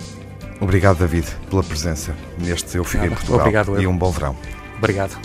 Obrigado, 0.59 0.99
David, 0.99 1.27
pela 1.49 1.63
presença 1.63 2.15
neste 2.37 2.77
Eu 2.77 2.83
fiquei 2.83 3.07
em 3.07 3.11
Portugal. 3.11 3.39
Obrigado, 3.39 3.75
eu. 3.75 3.81
E 3.81 3.87
um 3.87 3.97
bom 3.97 4.11
verão. 4.11 4.35
Obrigado. 4.77 5.17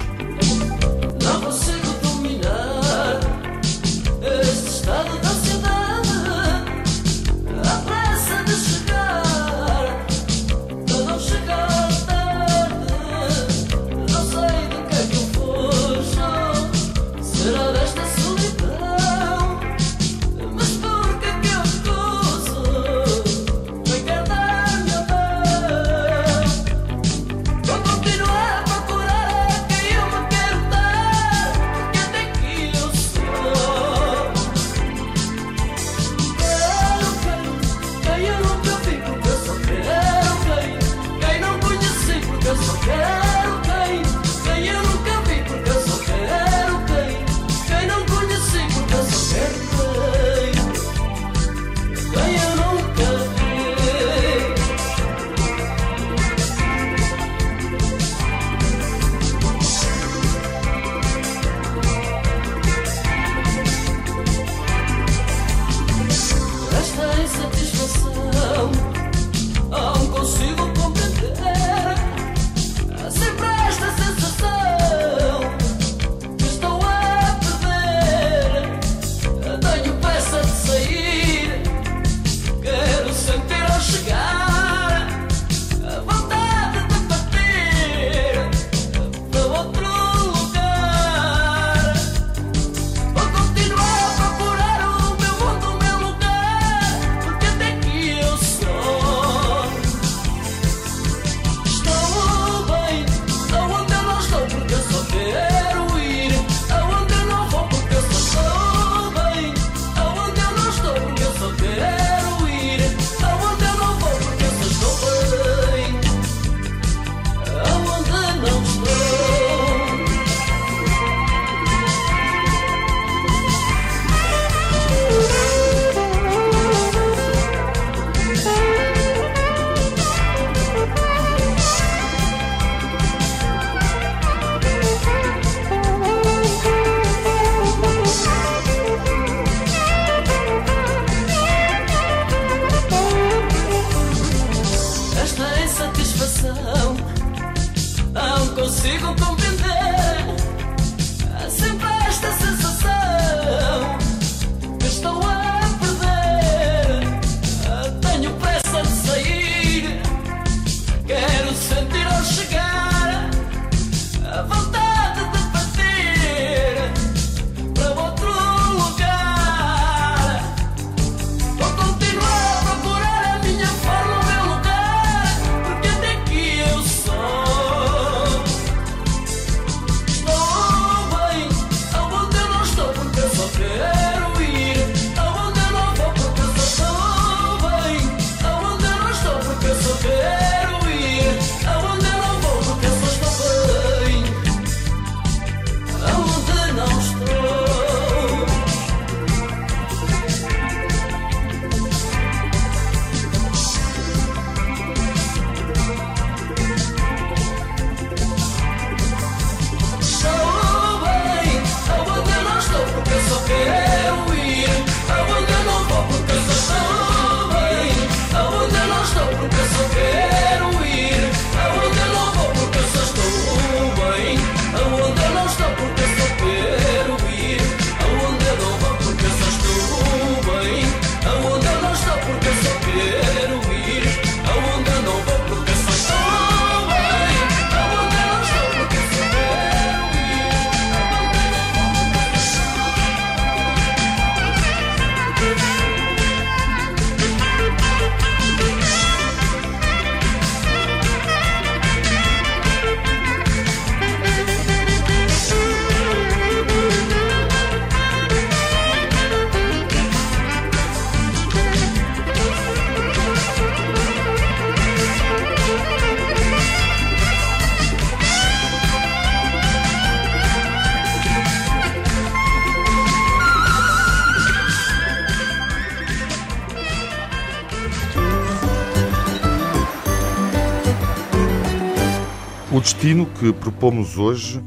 Destino 283.05 283.27
que 283.39 283.53
propomos 283.53 284.17
hoje 284.17 284.63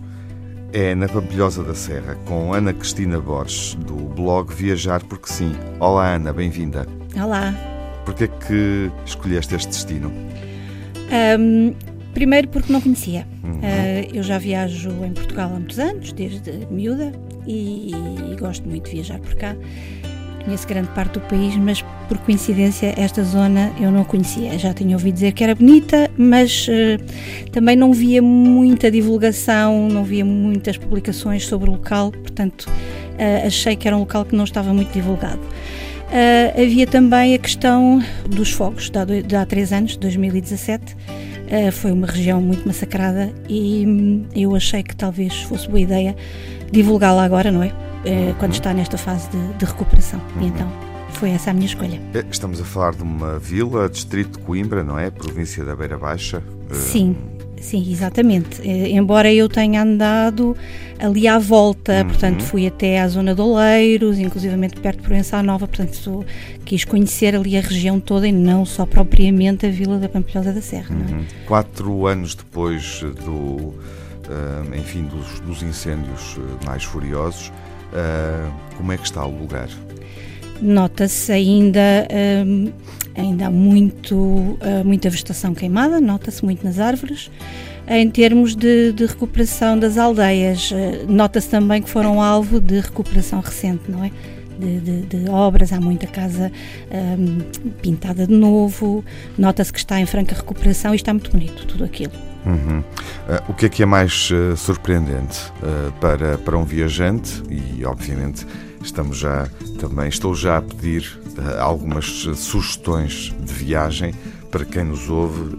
é 0.72 0.94
na 0.94 1.08
Pampilhosa 1.08 1.64
da 1.64 1.74
Serra, 1.74 2.14
com 2.26 2.54
Ana 2.54 2.72
Cristina 2.72 3.20
Borges, 3.20 3.74
do 3.74 3.96
blog 3.96 4.54
Viajar 4.54 5.04
Porque 5.04 5.28
Sim. 5.28 5.54
Olá, 5.80 6.14
Ana, 6.14 6.32
bem-vinda. 6.32 6.86
Olá. 7.20 7.52
Porquê 8.06 8.26
é 8.26 8.28
que 8.28 8.92
escolheste 9.08 9.56
este 9.56 9.70
destino? 9.70 10.12
Um, 11.40 11.74
primeiro 12.14 12.48
porque 12.50 12.72
não 12.72 12.80
conhecia. 12.80 13.26
Uhum. 13.44 13.56
Uh, 13.56 14.14
eu 14.14 14.22
já 14.22 14.38
viajo 14.38 14.92
em 15.04 15.14
Portugal 15.14 15.50
há 15.50 15.58
muitos 15.58 15.80
anos, 15.80 16.14
desde 16.14 16.68
miúda, 16.70 17.12
e, 17.48 17.92
e 17.92 18.36
gosto 18.40 18.70
muito 18.70 18.86
de 18.86 18.98
viajar 18.98 19.18
por 19.18 19.34
cá 19.34 19.56
conheço 20.48 20.66
grande 20.66 20.88
parte 20.90 21.20
do 21.20 21.22
país, 21.22 21.58
mas 21.58 21.84
por 22.08 22.18
coincidência 22.20 22.94
esta 22.98 23.24
zona 23.24 23.72
eu 23.80 23.92
não 23.92 24.04
conhecia. 24.04 24.58
Já 24.58 24.74
tinha 24.74 24.96
ouvido 24.96 25.16
dizer 25.16 25.34
que 25.34 25.44
era 25.44 25.54
bonita, 25.54 26.10
mas 26.18 26.68
uh, 26.68 27.52
também 27.52 27.76
não 27.76 27.94
via 27.94 28.22
muita 28.22 28.90
divulgação, 28.90 29.88
não 29.90 30.04
via 30.04 30.24
muitas 30.24 30.78
publicações 30.78 31.46
sobre 31.46 31.70
o 31.70 31.74
local, 31.74 32.12
portanto 32.12 32.70
uh, 33.18 33.48
achei 33.48 33.76
que 33.76 33.88
era 33.88 33.96
um 33.96 34.02
local 34.02 34.26
que 34.26 34.36
não 34.36 34.44
estava 34.44 34.74
muito 34.74 34.92
divulgado. 34.92 35.40
Uh, 35.40 36.62
havia 36.62 36.88
também 36.88 37.36
a 37.36 37.38
questão 37.38 38.02
dos 38.30 38.52
fogos, 38.52 38.90
de, 38.90 39.36
há 39.36 39.46
três 39.46 39.74
anos, 39.74 39.98
2017. 39.98 40.96
Uh, 40.96 41.72
foi 41.72 41.92
uma 41.92 42.08
região 42.08 42.42
muito 42.42 42.66
massacrada 42.66 43.32
e 43.48 43.86
hum, 43.86 44.26
eu 44.36 44.56
achei 44.56 44.84
que 44.84 44.96
talvez 44.96 45.34
fosse 45.44 45.68
boa 45.68 45.80
ideia 45.80 46.16
divulgá-la 46.72 47.24
agora, 47.24 47.52
não 47.52 47.64
é? 47.64 47.72
Quando 48.40 48.54
está 48.54 48.74
nesta 48.74 48.98
fase 48.98 49.30
de, 49.30 49.54
de 49.58 49.66
recuperação. 49.66 50.22
E 50.36 50.40
uhum. 50.40 50.48
então 50.48 50.87
foi 51.18 51.32
essa 51.32 51.50
a 51.50 51.54
minha 51.54 51.66
escolha. 51.66 52.00
Eh, 52.14 52.24
estamos 52.30 52.62
a 52.62 52.64
falar 52.64 52.94
de 52.94 53.02
uma 53.02 53.40
vila, 53.40 53.90
distrito 53.90 54.38
de 54.38 54.46
Coimbra, 54.46 54.84
não 54.84 55.00
é? 55.00 55.10
Província 55.10 55.66
da 55.66 55.76
Beira 55.76 55.98
Baixa. 55.98 56.44
Eh, 56.70 56.74
sim. 56.76 57.16
Sim, 57.60 57.92
exatamente. 57.92 58.62
Embora 58.62 59.34
eu 59.34 59.50
tenha 59.50 59.82
andado 59.82 60.56
ali 61.00 61.28
à 61.28 61.40
volta, 61.40 62.02
uhum. 62.02 62.08
portanto 62.08 62.44
fui 62.44 62.68
até 62.68 63.02
à 63.02 63.08
zona 63.08 63.34
de 63.34 63.42
Oleiros, 63.42 64.20
inclusivamente 64.20 64.80
perto 64.80 64.98
de 64.98 65.04
Provença 65.04 65.42
Nova, 65.42 65.68
portanto 65.68 66.24
quis 66.64 66.86
conhecer 66.86 67.36
ali 67.36 67.58
a 67.58 67.62
região 67.62 68.00
toda 68.00 68.28
e 68.28 68.32
não 68.32 68.64
só 68.64 68.86
propriamente 68.86 69.66
a 69.66 69.70
vila 69.70 69.98
da 69.98 70.08
Pampilhosa 70.08 70.54
da 70.54 70.62
Serra. 70.62 70.96
É? 70.96 71.14
Uhum. 71.14 71.20
É? 71.22 71.46
Quatro 71.48 72.06
anos 72.06 72.36
depois 72.36 73.02
do, 73.26 73.74
enfim, 74.78 75.06
dos, 75.06 75.40
dos 75.40 75.64
incêndios 75.64 76.38
mais 76.64 76.84
furiosos, 76.84 77.52
como 78.78 78.92
é 78.92 78.98
que 78.98 79.06
está 79.06 79.26
o 79.26 79.36
lugar? 79.36 79.68
Nota-se 80.62 81.32
ainda, 81.32 82.08
uh, 82.10 82.74
ainda 83.16 83.50
muito, 83.50 84.16
uh, 84.16 84.58
muita 84.84 85.10
vegetação 85.10 85.54
queimada, 85.54 86.00
nota-se 86.02 86.44
muito 86.44 86.64
nas 86.64 86.80
árvores. 86.80 87.32
Em 87.90 88.10
termos 88.10 88.56
de, 88.56 88.92
de 88.92 89.06
recuperação 89.06 89.80
das 89.80 89.98
aldeias, 89.98 90.74
nota-se 91.08 91.48
também 91.48 91.82
que 91.82 91.90
foram 91.90 92.22
alvo 92.22 92.60
de 92.60 92.82
recuperação 92.82 93.40
recente, 93.40 93.84
não 93.90 94.04
é? 94.04 94.12
De, 94.60 94.80
de, 94.80 95.02
de, 95.04 95.30
obras, 95.30 95.72
há 95.72 95.80
muita 95.80 96.06
casa 96.06 96.52
um, 96.92 97.40
pintada 97.82 98.28
de 98.28 98.34
novo, 98.34 99.06
nota-se 99.38 99.72
que 99.72 99.80
está 99.80 100.02
em 100.02 100.06
franca 100.06 100.36
recuperação 100.36 100.94
e 100.94 100.98
está 100.98 101.14
muito 101.14 101.32
bonito 101.32 101.66
tudo 101.66 101.86
aquilo. 101.86 102.12
Uhum. 102.48 102.80
Uh, 102.80 102.84
o 103.50 103.54
que 103.54 103.66
é 103.66 103.70
que 103.70 103.84
é 103.84 103.86
mais 103.86 104.32
uh, 104.32 104.56
surpreendente 104.56 105.52
uh, 105.62 105.92
para, 106.00 106.38
para 106.38 106.58
um 106.58 106.64
viajante? 106.64 107.44
E 107.50 107.86
obviamente 107.86 108.46
estamos 108.82 109.18
já 109.18 109.48
também 109.80 110.08
estou 110.08 110.34
já 110.34 110.58
a 110.58 110.62
pedir 110.62 111.20
algumas 111.60 112.06
sugestões 112.36 113.34
de 113.40 113.54
viagem 113.54 114.14
para 114.52 114.66
quem 114.66 114.86
nos 114.86 115.10
ouve 115.10 115.58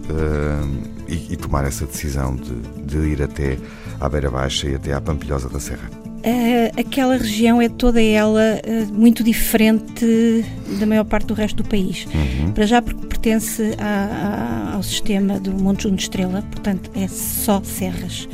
e, 1.07 1.33
e, 1.33 1.37
tomar 1.37 1.63
essa 1.65 1.85
decisão 1.85 2.35
de, 2.35 2.53
de 2.85 2.97
ir 3.09 3.21
até 3.21 3.57
à 3.99 4.09
Beira 4.09 4.29
Baixa 4.29 4.67
e 4.67 4.75
até 4.75 4.93
à 4.93 4.99
Pampilhosa 4.99 5.47
da 5.49 5.59
Serra. 5.59 5.89
Uh, 6.19 6.77
aquela 6.77 7.15
região 7.15 7.61
é 7.61 7.69
toda 7.69 8.01
ela 8.01 8.59
uh, 8.65 8.93
muito 8.93 9.23
diferente 9.23 10.45
da 10.77 10.85
maior 10.85 11.05
parte 11.05 11.27
do 11.27 11.33
resto 11.33 11.63
do 11.63 11.69
país. 11.69 12.05
Uhum. 12.13 12.51
Para 12.51 12.65
já 12.65 12.81
porque 12.81 13.07
pertence 13.07 13.73
a, 13.79 14.71
a, 14.71 14.75
ao 14.75 14.83
sistema 14.83 15.39
do 15.39 15.53
Monte 15.53 15.83
Junto 15.83 16.01
Estrela, 16.01 16.43
portanto 16.51 16.91
é 16.93 17.07
só 17.07 17.61
serras. 17.63 18.27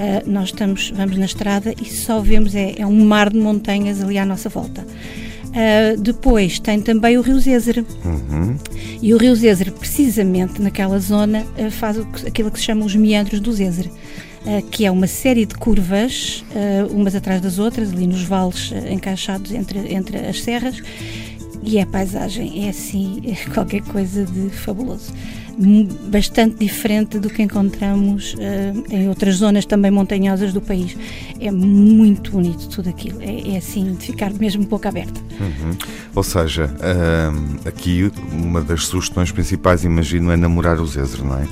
Uh, 0.00 0.30
nós 0.30 0.46
estamos, 0.46 0.90
vamos 0.96 1.18
na 1.18 1.26
estrada 1.26 1.74
e 1.78 1.84
só 1.84 2.20
vemos 2.20 2.54
é, 2.54 2.76
é, 2.78 2.86
um 2.86 3.04
mar 3.04 3.28
de 3.28 3.36
montanhas 3.36 4.02
ali 4.02 4.16
à 4.16 4.24
nossa 4.24 4.48
volta. 4.48 4.86
depois 5.98 6.58
tem 6.58 6.80
também 6.80 7.18
o 7.18 7.20
Rio 7.20 7.38
Zézer. 7.38 7.84
Uhum. 8.02 8.56
E 9.02 9.12
o 9.12 9.18
Rio 9.18 9.36
Zézer, 9.36 9.70
precisamente 9.72 10.62
naquela 10.62 10.98
zona, 10.98 11.44
faz 11.72 11.98
o, 11.98 12.06
aquilo 12.26 12.50
que 12.50 12.58
se 12.58 12.64
chama 12.64 12.86
os 12.86 12.96
meandros 12.96 13.40
do 13.40 13.52
Zézer. 13.52 13.90
Que 14.70 14.86
é 14.86 14.90
uma 14.90 15.06
série 15.06 15.44
de 15.44 15.54
curvas, 15.54 16.42
umas 16.90 17.14
atrás 17.14 17.42
das 17.42 17.58
outras, 17.58 17.92
ali 17.92 18.06
nos 18.06 18.22
vales 18.22 18.72
encaixados 18.90 19.52
entre, 19.52 19.92
entre 19.92 20.16
as 20.16 20.40
serras, 20.40 20.80
e 21.62 21.78
a 21.78 21.84
paisagem 21.86 22.66
é 22.66 22.70
assim, 22.70 23.20
é 23.26 23.50
qualquer 23.52 23.82
coisa 23.82 24.24
de 24.24 24.48
fabuloso. 24.50 25.12
Bastante 26.10 26.56
diferente 26.56 27.18
do 27.18 27.28
que 27.28 27.42
encontramos 27.42 28.34
uh, 28.34 28.84
em 28.94 29.08
outras 29.08 29.36
zonas 29.36 29.64
também 29.64 29.90
montanhosas 29.90 30.52
do 30.52 30.60
país. 30.60 30.96
É 31.40 31.50
muito 31.50 32.32
bonito 32.32 32.68
tudo 32.68 32.88
aquilo. 32.88 33.20
É, 33.20 33.54
é 33.54 33.56
assim, 33.56 33.94
de 33.94 34.06
ficar 34.06 34.32
mesmo 34.32 34.62
um 34.62 34.66
pouco 34.66 34.86
aberto. 34.88 35.22
Uhum. 35.40 35.76
Ou 36.14 36.22
seja, 36.22 36.66
uh, 36.66 37.68
aqui 37.68 38.10
uma 38.32 38.60
das 38.60 38.86
sugestões 38.86 39.30
principais, 39.30 39.84
imagino, 39.84 40.30
é 40.30 40.36
namorar 40.36 40.80
o 40.80 40.86
Zézer, 40.86 41.24
não 41.24 41.38
é? 41.38 41.46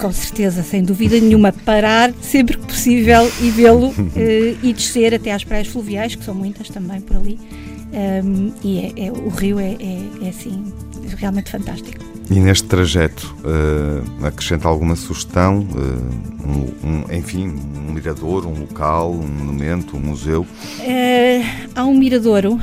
com 0.00 0.10
certeza, 0.10 0.62
sem 0.62 0.82
dúvida 0.82 1.20
nenhuma, 1.20 1.52
parar 1.52 2.10
sempre 2.22 2.56
que 2.56 2.66
possível 2.66 3.30
e 3.38 3.50
vê-lo 3.50 3.88
uh, 3.88 3.94
e 4.62 4.72
descer 4.72 5.14
até 5.14 5.30
às 5.30 5.44
praias 5.44 5.68
fluviais, 5.68 6.14
que 6.14 6.24
são 6.24 6.34
muitas 6.34 6.70
também 6.70 7.02
por 7.02 7.18
ali. 7.18 7.38
Um, 7.92 8.52
e 8.62 8.78
é, 8.78 9.06
é, 9.06 9.12
o 9.12 9.28
rio 9.28 9.58
é, 9.58 9.72
é, 9.72 10.08
é, 10.22 10.28
assim 10.28 10.72
realmente 11.16 11.50
fantástico. 11.50 12.09
E 12.30 12.38
neste 12.38 12.68
trajeto 12.68 13.34
uh, 13.40 14.24
acrescenta 14.26 14.68
alguma 14.68 14.94
sugestão? 14.94 15.66
Uh, 15.72 16.48
um, 16.48 16.88
um, 16.88 17.12
enfim, 17.12 17.48
um 17.48 17.92
mirador, 17.92 18.46
um 18.46 18.60
local, 18.60 19.10
um 19.10 19.26
monumento, 19.26 19.96
um 19.96 20.00
museu? 20.00 20.46
há 21.74 21.84
um 21.84 21.94
miradouro 21.94 22.58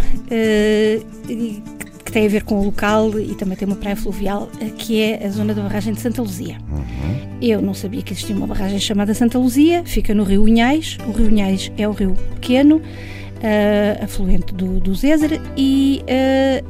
que 2.07 2.11
tem 2.11 2.25
a 2.25 2.29
ver 2.29 2.43
com 2.43 2.61
o 2.61 2.63
local 2.63 3.19
e 3.19 3.35
também 3.35 3.57
tem 3.57 3.67
uma 3.67 3.75
praia 3.75 3.95
fluvial, 3.97 4.49
que 4.77 5.01
é 5.01 5.25
a 5.25 5.29
zona 5.29 5.53
da 5.53 5.61
barragem 5.61 5.93
de 5.93 5.99
Santa 5.99 6.21
Luzia. 6.21 6.57
Uhum. 6.71 7.37
Eu 7.41 7.61
não 7.61 7.73
sabia 7.73 8.01
que 8.01 8.13
existia 8.13 8.33
uma 8.33 8.47
barragem 8.47 8.79
chamada 8.79 9.13
Santa 9.13 9.37
Luzia, 9.37 9.83
fica 9.83 10.13
no 10.15 10.23
Rio 10.23 10.43
Unhais. 10.43 10.97
O 11.05 11.11
Rio 11.11 11.27
Unhais 11.27 11.69
é 11.77 11.85
o 11.85 11.91
rio 11.91 12.15
pequeno, 12.35 12.77
uh, 12.77 14.03
afluente 14.03 14.53
do, 14.53 14.79
do 14.79 14.95
Zézer, 14.95 15.41
e 15.57 16.01
uh, 16.03 16.65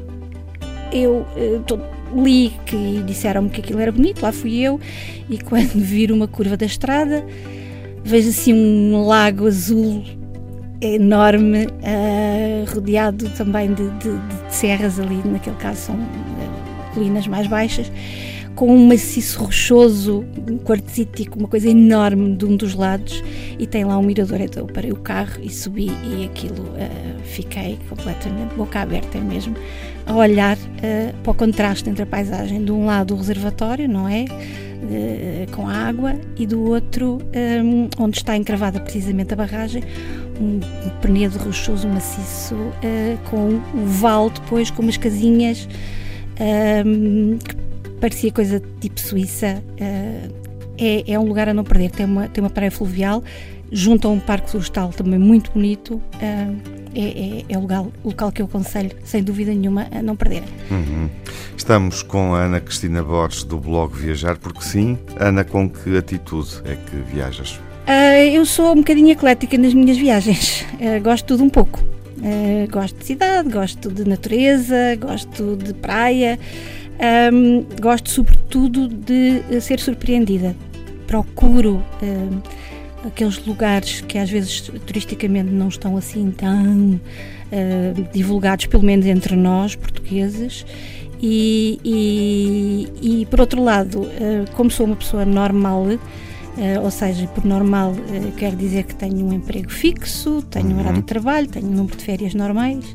eu 0.92 1.26
uh, 1.36 1.64
li 2.24 2.54
que 2.66 3.04
disseram-me 3.06 3.50
que 3.50 3.62
aquilo 3.62 3.80
era 3.80 3.92
bonito, 3.92 4.22
lá 4.22 4.32
fui 4.32 4.60
eu, 4.60 4.80
e 5.30 5.38
quando 5.38 5.74
vir 5.80 6.12
uma 6.12 6.28
curva 6.28 6.58
da 6.58 6.66
estrada, 6.66 7.26
vejo 8.04 8.30
assim 8.30 8.54
um 8.54 9.06
lago 9.06 9.48
azul 9.48 10.04
enorme, 10.82 11.66
uh, 11.66 12.74
rodeado 12.74 13.30
também 13.32 13.74
de, 13.74 13.90
de, 13.92 14.12
de, 14.12 14.56
serras 14.56 15.00
ali, 15.00 15.22
naquele 15.26 15.56
caso 15.56 15.88
são 15.88 15.96
uh, 15.96 16.94
colinas 16.94 17.28
mais 17.28 17.48
baixas, 17.48 17.92
com 18.58 18.76
um 18.76 18.88
maciço 18.88 19.44
rochoso, 19.44 20.26
um 20.50 20.58
quartzítico, 20.58 21.38
uma 21.38 21.48
coisa 21.48 21.70
enorme 21.70 22.36
de 22.36 22.44
um 22.44 22.58
dos 22.58 22.74
lados, 22.74 23.24
e 23.60 23.68
tem 23.68 23.86
lá 23.86 23.96
um 24.00 24.02
mirador. 24.02 24.42
Então 24.42 24.64
eu 24.64 24.74
parei 24.74 24.92
o 24.92 24.96
carro 24.96 25.40
e 25.44 25.50
subi, 25.50 25.92
e 26.04 26.26
aquilo 26.26 26.64
uh, 26.64 27.22
fiquei 27.24 27.78
completamente 27.88 28.56
boca 28.56 28.80
aberta 28.80 29.20
mesmo, 29.20 29.56
a 30.08 30.16
olhar 30.16 30.58
uh, 30.58 31.16
para 31.22 31.32
o 31.32 31.36
contraste 31.36 31.88
entre 31.88 32.02
a 32.02 32.06
paisagem. 32.08 32.66
De 32.66 32.72
um 32.72 32.88
lado 32.88 33.14
o 33.14 33.18
reservatório, 33.18 33.88
não 33.88 34.10
é? 34.10 34.26
Uh, 34.26 35.52
com 35.56 35.68
a 35.68 35.74
água, 35.74 36.16
e 36.36 36.48
do 36.48 36.64
outro, 36.64 37.20
um, 37.64 37.88
onde 38.00 38.18
está 38.18 38.36
encravada 38.36 38.80
precisamente 38.80 39.34
a 39.34 39.38
barragem, 39.38 39.84
um, 40.42 40.56
um 40.56 40.90
penedo 41.00 41.38
rochoso, 41.38 41.88
maciço, 41.88 42.56
com 43.30 43.62
o 43.76 43.86
vale 43.86 44.32
depois, 44.32 44.72
com 44.72 44.82
umas 44.82 44.98
casinhas. 44.98 45.70
Um, 46.40 47.38
que 47.38 47.67
parecia 48.00 48.32
coisa 48.32 48.62
tipo 48.80 49.00
Suíça. 49.00 49.64
Uh, 49.80 50.48
é, 50.80 51.12
é, 51.12 51.20
um 51.20 51.24
lugar 51.24 51.50
a 51.50 51.54
não 51.54 51.64
perder. 51.64 51.92
Tem 51.92 52.06
uma, 52.06 52.28
tem 52.28 52.44
uma 52.44 52.50
praia 52.50 52.70
fluvial, 52.70 53.24
junto 53.72 54.08
a 54.08 54.12
um 54.12 54.20
parque 54.20 54.50
florestal 54.50 54.90
também 54.90 55.20
muito 55.20 55.52
bonito. 55.52 55.96
Uh, 55.96 56.78
é, 56.96 57.00
é, 57.00 57.46
é, 57.50 57.58
o 57.58 57.62
local, 57.62 57.92
local 58.04 58.32
que 58.32 58.42
eu 58.42 58.46
aconselho, 58.46 58.92
sem 59.04 59.22
dúvida 59.22 59.52
nenhuma, 59.52 59.88
a 59.92 60.02
não 60.02 60.16
perder. 60.16 60.44
Uhum. 60.72 61.10
Estamos 61.56 62.02
com 62.02 62.34
a 62.34 62.44
Ana 62.44 62.60
Cristina 62.60 63.04
Borges 63.04 63.44
do 63.44 63.60
blog 63.60 63.96
Viajar, 63.96 64.38
porque 64.38 64.64
sim, 64.64 64.98
Ana, 65.20 65.44
com 65.44 65.70
que 65.70 65.96
atitude 65.96 66.62
é 66.66 66.76
que 66.76 66.96
viajas? 67.14 67.60
Uh, 67.88 68.34
eu 68.34 68.46
sou 68.46 68.72
um 68.72 68.78
bocadinho 68.78 69.12
eclética 69.12 69.58
nas 69.58 69.74
minhas 69.74 69.98
viagens. 69.98 70.66
Uh, 70.74 71.02
gosto 71.02 71.24
de 71.24 71.28
tudo 71.28 71.44
um 71.44 71.50
pouco. 71.50 71.80
Uh, 72.18 72.70
gosto 72.72 72.98
de 72.98 73.06
cidade, 73.06 73.50
gosto 73.50 73.92
de 73.92 74.04
natureza, 74.04 74.96
gosto 75.00 75.56
de 75.56 75.74
praia. 75.74 76.40
Um, 77.00 77.66
gosto 77.80 78.10
sobretudo 78.10 78.88
de 78.88 79.62
ser 79.62 79.80
surpreendida. 79.80 80.56
procuro 81.06 81.82
aqueles 83.06 83.44
lugares 83.46 84.02
que 84.02 84.18
às 84.18 84.30
vezes 84.30 84.62
turisticamente 84.86 85.50
não 85.50 85.68
estão 85.68 85.98
assim 85.98 86.32
tão 86.32 87.00
uh, 87.00 88.12
divulgados, 88.14 88.66
pelo 88.66 88.84
menos 88.84 89.06
entre 89.06 89.36
nós 89.36 89.76
portugueses. 89.76 90.66
E, 91.20 91.80
e, 91.84 93.22
e 93.22 93.26
por 93.26 93.42
outro 93.42 93.64
lado, 93.64 94.02
uh, 94.02 94.52
como 94.54 94.70
sou 94.70 94.86
uma 94.86 94.96
pessoa 94.96 95.26
normal, 95.26 95.84
uh, 95.84 96.00
ou 96.84 96.92
seja, 96.92 97.26
por 97.28 97.44
normal 97.44 97.92
uh, 97.92 98.32
quer 98.38 98.56
dizer 98.56 98.84
que 98.84 98.94
tenho 98.94 99.26
um 99.26 99.34
emprego 99.34 99.72
fixo, 99.72 100.44
tenho 100.44 100.76
um 100.76 100.80
horário 100.80 101.00
de 101.00 101.08
trabalho, 101.08 101.48
tenho 101.48 101.68
um 101.68 101.72
número 101.72 101.98
de 101.98 102.04
férias 102.04 102.36
normais 102.36 102.86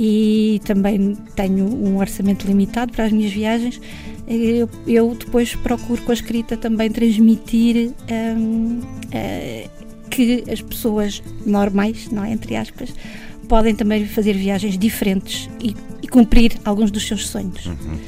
e 0.00 0.60
também 0.64 1.16
tenho 1.34 1.66
um 1.66 1.98
orçamento 1.98 2.46
limitado 2.46 2.92
para 2.92 3.06
as 3.06 3.12
minhas 3.12 3.32
viagens. 3.32 3.80
Eu, 4.28 4.70
eu 4.86 5.14
depois 5.16 5.56
procuro 5.56 6.00
com 6.02 6.12
a 6.12 6.14
escrita 6.14 6.56
também 6.56 6.88
transmitir 6.88 7.90
um, 8.38 8.80
que 10.08 10.44
as 10.48 10.62
pessoas 10.62 11.20
normais, 11.44 12.08
não 12.12 12.24
é, 12.24 12.30
entre 12.30 12.54
aspas, 12.54 12.94
podem 13.48 13.74
também 13.74 14.06
fazer 14.06 14.34
viagens 14.34 14.78
diferentes 14.78 15.50
e, 15.60 15.74
e 16.00 16.06
cumprir 16.06 16.52
alguns 16.64 16.92
dos 16.92 17.04
seus 17.04 17.26
sonhos. 17.26 17.66
Uhum. 17.66 17.98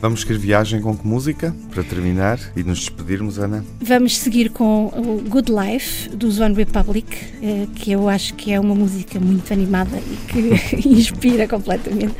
Vamos 0.00 0.20
seguir 0.20 0.38
viagem 0.38 0.80
com 0.80 0.96
que 0.96 1.04
música 1.04 1.54
para 1.74 1.82
terminar 1.82 2.38
e 2.54 2.62
nos 2.62 2.78
despedirmos, 2.78 3.36
Ana? 3.38 3.64
Vamos 3.80 4.16
seguir 4.16 4.50
com 4.50 4.86
o 4.86 5.28
Good 5.28 5.50
Life 5.50 6.08
dos 6.10 6.38
One 6.38 6.54
Republic, 6.54 7.16
eh, 7.42 7.66
que 7.74 7.90
eu 7.90 8.08
acho 8.08 8.34
que 8.34 8.52
é 8.52 8.60
uma 8.60 8.76
música 8.76 9.18
muito 9.18 9.52
animada 9.52 9.98
e 9.98 10.16
que 10.28 10.86
inspira 10.88 11.48
completamente 11.48 12.14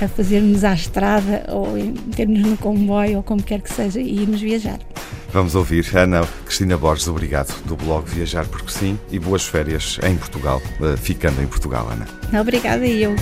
a 0.00 0.06
fazermos 0.06 0.62
à 0.62 0.74
estrada 0.74 1.44
ou 1.48 1.74
termos 2.14 2.40
no 2.40 2.56
comboio 2.56 3.16
ou 3.16 3.22
como 3.24 3.42
quer 3.42 3.60
que 3.60 3.72
seja 3.72 4.00
e 4.00 4.22
irmos 4.22 4.40
viajar. 4.40 4.78
Vamos 5.32 5.56
ouvir 5.56 5.84
Ana 5.96 6.24
Cristina 6.44 6.76
Borges, 6.76 7.08
obrigado, 7.08 7.52
do 7.64 7.74
blog 7.74 8.08
Viajar 8.08 8.46
Porque 8.46 8.70
Sim 8.70 8.96
e 9.10 9.18
boas 9.18 9.44
férias 9.44 9.98
em 10.08 10.16
Portugal, 10.16 10.62
eh, 10.80 10.96
ficando 10.96 11.42
em 11.42 11.46
Portugal, 11.48 11.88
Ana. 11.90 12.06
Obrigada 12.40 12.86
e 12.86 13.02
eu. 13.02 13.16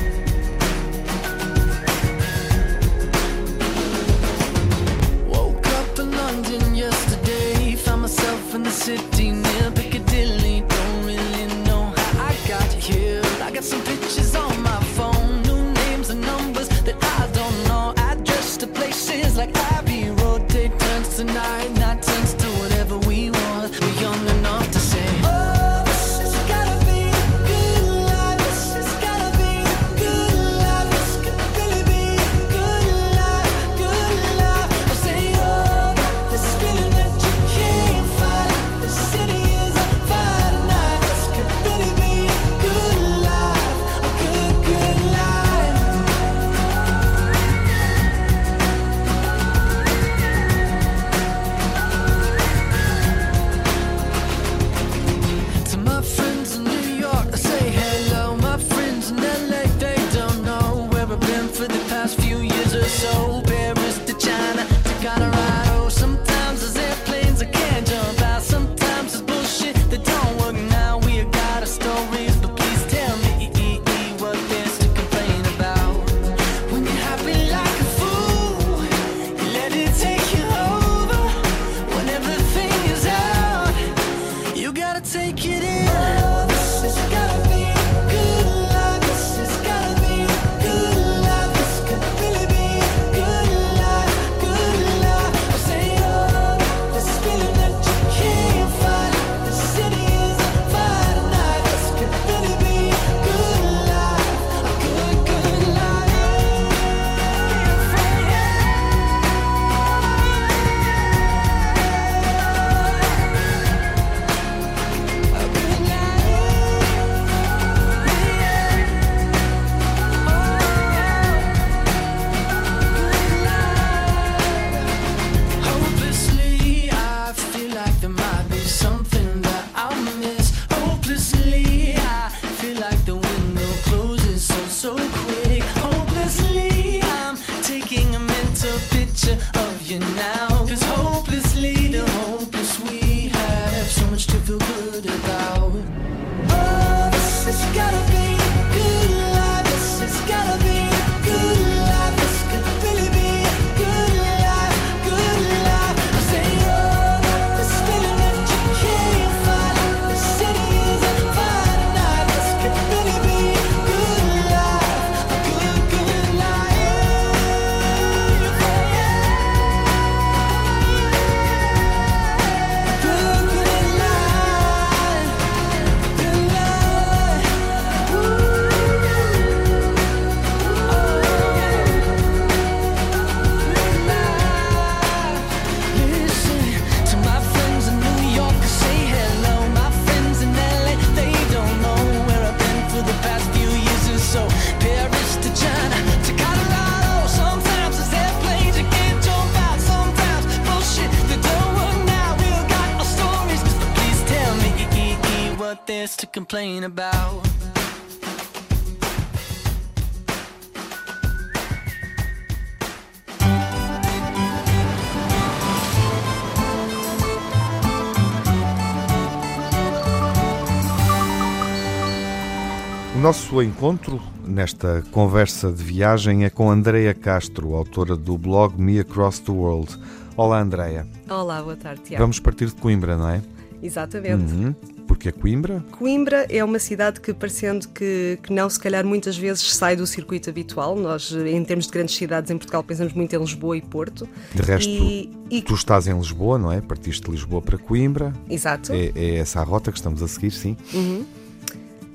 Nosso 223.23 223.63
encontro 223.63 224.21
nesta 224.45 225.01
conversa 225.13 225.71
de 225.71 225.81
viagem 225.81 226.45
é 226.45 226.51
com 226.51 226.69
Andreia 226.69 227.15
Castro, 227.15 227.77
autora 227.77 228.17
do 228.17 228.37
blog 228.37 228.75
Me 228.77 228.99
Across 228.99 229.39
the 229.41 229.53
World 229.53 229.97
Olá, 230.37 230.61
Andreia. 230.61 231.07
Olá, 231.31 231.63
boa 231.63 231.77
tarde, 231.77 232.01
Tiago. 232.03 232.21
Vamos 232.25 232.41
partir 232.41 232.67
de 232.67 232.75
Coimbra, 232.75 233.17
não 233.17 233.29
é? 233.29 233.41
Exatamente. 233.81 234.53
Uhum. 234.53 234.75
Porque 235.07 235.29
é 235.29 235.33
Coimbra? 235.33 235.85
Coimbra 235.93 236.47
é 236.49 236.65
uma 236.65 236.81
cidade 236.81 237.21
que, 237.21 237.33
parecendo 237.33 237.87
que, 237.91 238.41
que 238.43 238.53
não, 238.53 238.69
se 238.69 238.81
calhar 238.81 239.05
muitas 239.07 239.37
vezes 239.37 239.73
sai 239.75 239.95
do 239.95 240.05
circuito 240.07 240.51
habitual. 240.51 240.97
Nós, 240.97 241.31
em 241.33 241.63
termos 241.65 241.87
de 241.87 241.93
grandes 241.93 242.17
cidades 242.17 242.51
em 242.51 242.57
Portugal, 242.57 242.83
pensamos 242.83 243.13
muito 243.13 243.37
em 243.37 243.39
Lisboa 243.39 243.77
e 243.77 243.83
Porto. 243.83 244.27
De 244.55 244.63
resto, 244.63 244.89
E- 244.91 245.31
e- 245.51 245.63
tu 245.63 245.75
estás 245.75 246.09
em 246.09 246.17
Lisboa, 246.17 246.59
não 246.59 246.73
é? 246.73 246.81
Partiste 246.81 247.23
de 247.27 247.31
Lisboa 247.31 247.63
para 247.63 247.77
Coimbra. 247.79 248.33
Exato. 248.49 248.93
É, 248.93 249.13
é 249.15 249.37
essa 249.37 249.61
a 249.61 249.65
rota 249.65 249.93
que 249.93 249.99
estamos 249.99 250.23
a 250.23 250.29
seguir, 250.29 250.51
sim. 250.51 250.77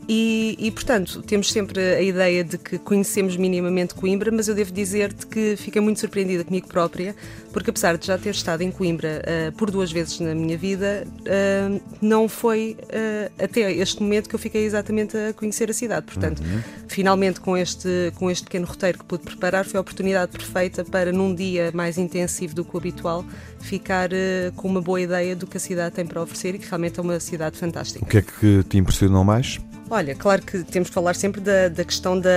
E, 0.07 0.55
e, 0.57 0.71
portanto, 0.71 1.21
temos 1.21 1.51
sempre 1.51 1.81
a 1.81 2.01
ideia 2.01 2.41
de 2.41 2.57
que 2.57 2.77
conhecemos 2.77 3.35
minimamente 3.35 3.93
Coimbra, 3.93 4.31
mas 4.31 4.47
eu 4.47 4.55
devo 4.55 4.71
dizer-te 4.71 5.27
que 5.27 5.57
fiquei 5.57 5.81
muito 5.81 5.99
surpreendida 5.99 6.45
comigo 6.45 6.67
própria, 6.67 7.13
porque 7.51 7.71
apesar 7.71 7.97
de 7.97 8.07
já 8.07 8.17
ter 8.17 8.29
estado 8.29 8.61
em 8.61 8.71
Coimbra 8.71 9.21
ah, 9.25 9.51
por 9.57 9.69
duas 9.69 9.91
vezes 9.91 10.19
na 10.21 10.33
minha 10.33 10.57
vida, 10.57 11.05
ah, 11.27 11.79
não 12.01 12.29
foi 12.29 12.77
ah, 12.89 13.43
até 13.43 13.69
este 13.73 14.01
momento 14.01 14.29
que 14.29 14.35
eu 14.35 14.39
fiquei 14.39 14.63
exatamente 14.63 15.17
a 15.17 15.33
conhecer 15.33 15.69
a 15.69 15.73
cidade. 15.73 16.05
Portanto, 16.05 16.41
finalmente 16.87 17.41
com 17.41 17.57
este, 17.57 18.13
com 18.15 18.31
este 18.31 18.45
pequeno 18.45 18.65
roteiro 18.65 18.99
que 18.99 19.05
pude 19.05 19.23
preparar, 19.23 19.65
foi 19.65 19.77
a 19.77 19.81
oportunidade 19.81 20.31
perfeita 20.31 20.85
para, 20.85 21.11
num 21.11 21.35
dia 21.35 21.69
mais 21.73 21.97
intensivo 21.97 22.55
do 22.55 22.63
que 22.63 22.73
o 22.73 22.77
habitual, 22.77 23.25
ficar 23.59 24.09
com 24.55 24.69
uma 24.69 24.81
boa 24.81 25.01
ideia 25.01 25.35
do 25.35 25.45
que 25.45 25.57
a 25.57 25.59
cidade 25.59 25.95
tem 25.95 26.05
para 26.05 26.21
oferecer 26.21 26.55
e 26.55 26.59
que 26.59 26.67
realmente 26.67 26.97
é 26.97 27.03
uma 27.03 27.19
cidade 27.19 27.57
fantástica. 27.57 28.05
O 28.05 28.07
que 28.07 28.17
é 28.19 28.21
que 28.21 28.63
te 28.69 28.77
impressionou 28.77 29.23
mais? 29.25 29.59
Olha, 29.89 30.13
claro 30.15 30.41
que 30.41 30.63
temos 30.65 30.89
que 30.89 30.93
falar 30.93 31.15
sempre 31.15 31.39
da, 31.39 31.69
da 31.69 31.83
questão 31.83 32.19
da, 32.19 32.29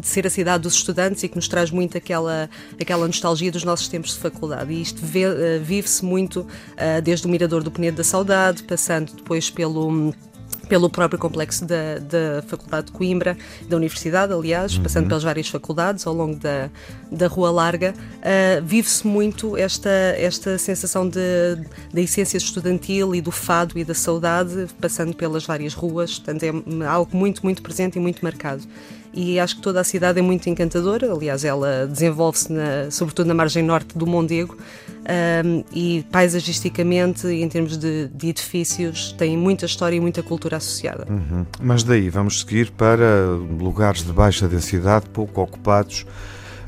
de 0.00 0.06
ser 0.06 0.26
a 0.26 0.30
cidade 0.30 0.64
dos 0.64 0.74
estudantes 0.74 1.22
e 1.22 1.28
que 1.28 1.36
nos 1.36 1.46
traz 1.46 1.70
muito 1.70 1.96
aquela, 1.96 2.50
aquela 2.80 3.06
nostalgia 3.06 3.52
dos 3.52 3.62
nossos 3.62 3.86
tempos 3.86 4.14
de 4.14 4.18
faculdade. 4.18 4.72
E 4.72 4.82
isto 4.82 5.00
eh, 5.14 5.58
vive-se 5.58 6.04
muito 6.04 6.44
eh, 6.76 7.00
desde 7.00 7.26
o 7.26 7.30
Mirador 7.30 7.62
do 7.62 7.70
Penedo 7.70 7.98
da 7.98 8.04
Saudade, 8.04 8.64
passando 8.64 9.12
depois 9.12 9.48
pelo 9.48 10.12
pelo 10.68 10.90
próprio 10.90 11.18
complexo 11.18 11.64
da, 11.64 11.98
da 11.98 12.42
Faculdade 12.42 12.86
de 12.86 12.92
Coimbra, 12.92 13.36
da 13.68 13.76
Universidade, 13.76 14.32
aliás, 14.32 14.78
passando 14.78 15.08
pelas 15.08 15.22
várias 15.22 15.48
faculdades 15.48 16.06
ao 16.06 16.14
longo 16.14 16.36
da, 16.36 16.70
da 17.10 17.26
Rua 17.26 17.50
Larga, 17.50 17.94
ah, 18.22 18.60
vive-se 18.62 19.06
muito 19.06 19.56
esta, 19.56 19.88
esta 19.88 20.58
sensação 20.58 21.08
de, 21.08 21.56
da 21.92 22.00
essência 22.00 22.36
estudantil 22.36 23.14
e 23.14 23.20
do 23.20 23.30
fado 23.30 23.78
e 23.78 23.84
da 23.84 23.94
saudade, 23.94 24.66
passando 24.80 25.14
pelas 25.14 25.46
várias 25.46 25.74
ruas, 25.74 26.18
portanto 26.18 26.42
é 26.42 26.86
algo 26.86 27.16
muito, 27.16 27.42
muito 27.42 27.62
presente 27.62 27.96
e 27.96 28.00
muito 28.00 28.22
marcado. 28.22 28.62
E 29.12 29.40
acho 29.40 29.56
que 29.56 29.62
toda 29.62 29.80
a 29.80 29.84
cidade 29.84 30.18
é 30.18 30.22
muito 30.22 30.48
encantadora, 30.48 31.10
aliás, 31.10 31.44
ela 31.44 31.86
desenvolve-se 31.86 32.48
sobretudo 32.90 33.26
na 33.26 33.34
margem 33.34 33.62
norte 33.62 33.96
do 33.96 34.06
Mondego, 34.06 34.56
um, 35.44 35.64
e 35.72 36.04
paisagisticamente, 36.10 37.26
em 37.26 37.48
termos 37.48 37.76
de, 37.76 38.08
de 38.08 38.28
edifícios, 38.28 39.12
tem 39.16 39.36
muita 39.36 39.66
história 39.66 39.96
e 39.96 40.00
muita 40.00 40.22
cultura 40.22 40.56
associada. 40.56 41.06
Uhum. 41.08 41.46
Mas 41.60 41.82
daí 41.82 42.10
vamos 42.10 42.40
seguir 42.40 42.70
para 42.72 43.26
lugares 43.58 44.04
de 44.04 44.12
baixa 44.12 44.48
densidade, 44.48 45.06
pouco 45.10 45.40
ocupados. 45.40 46.06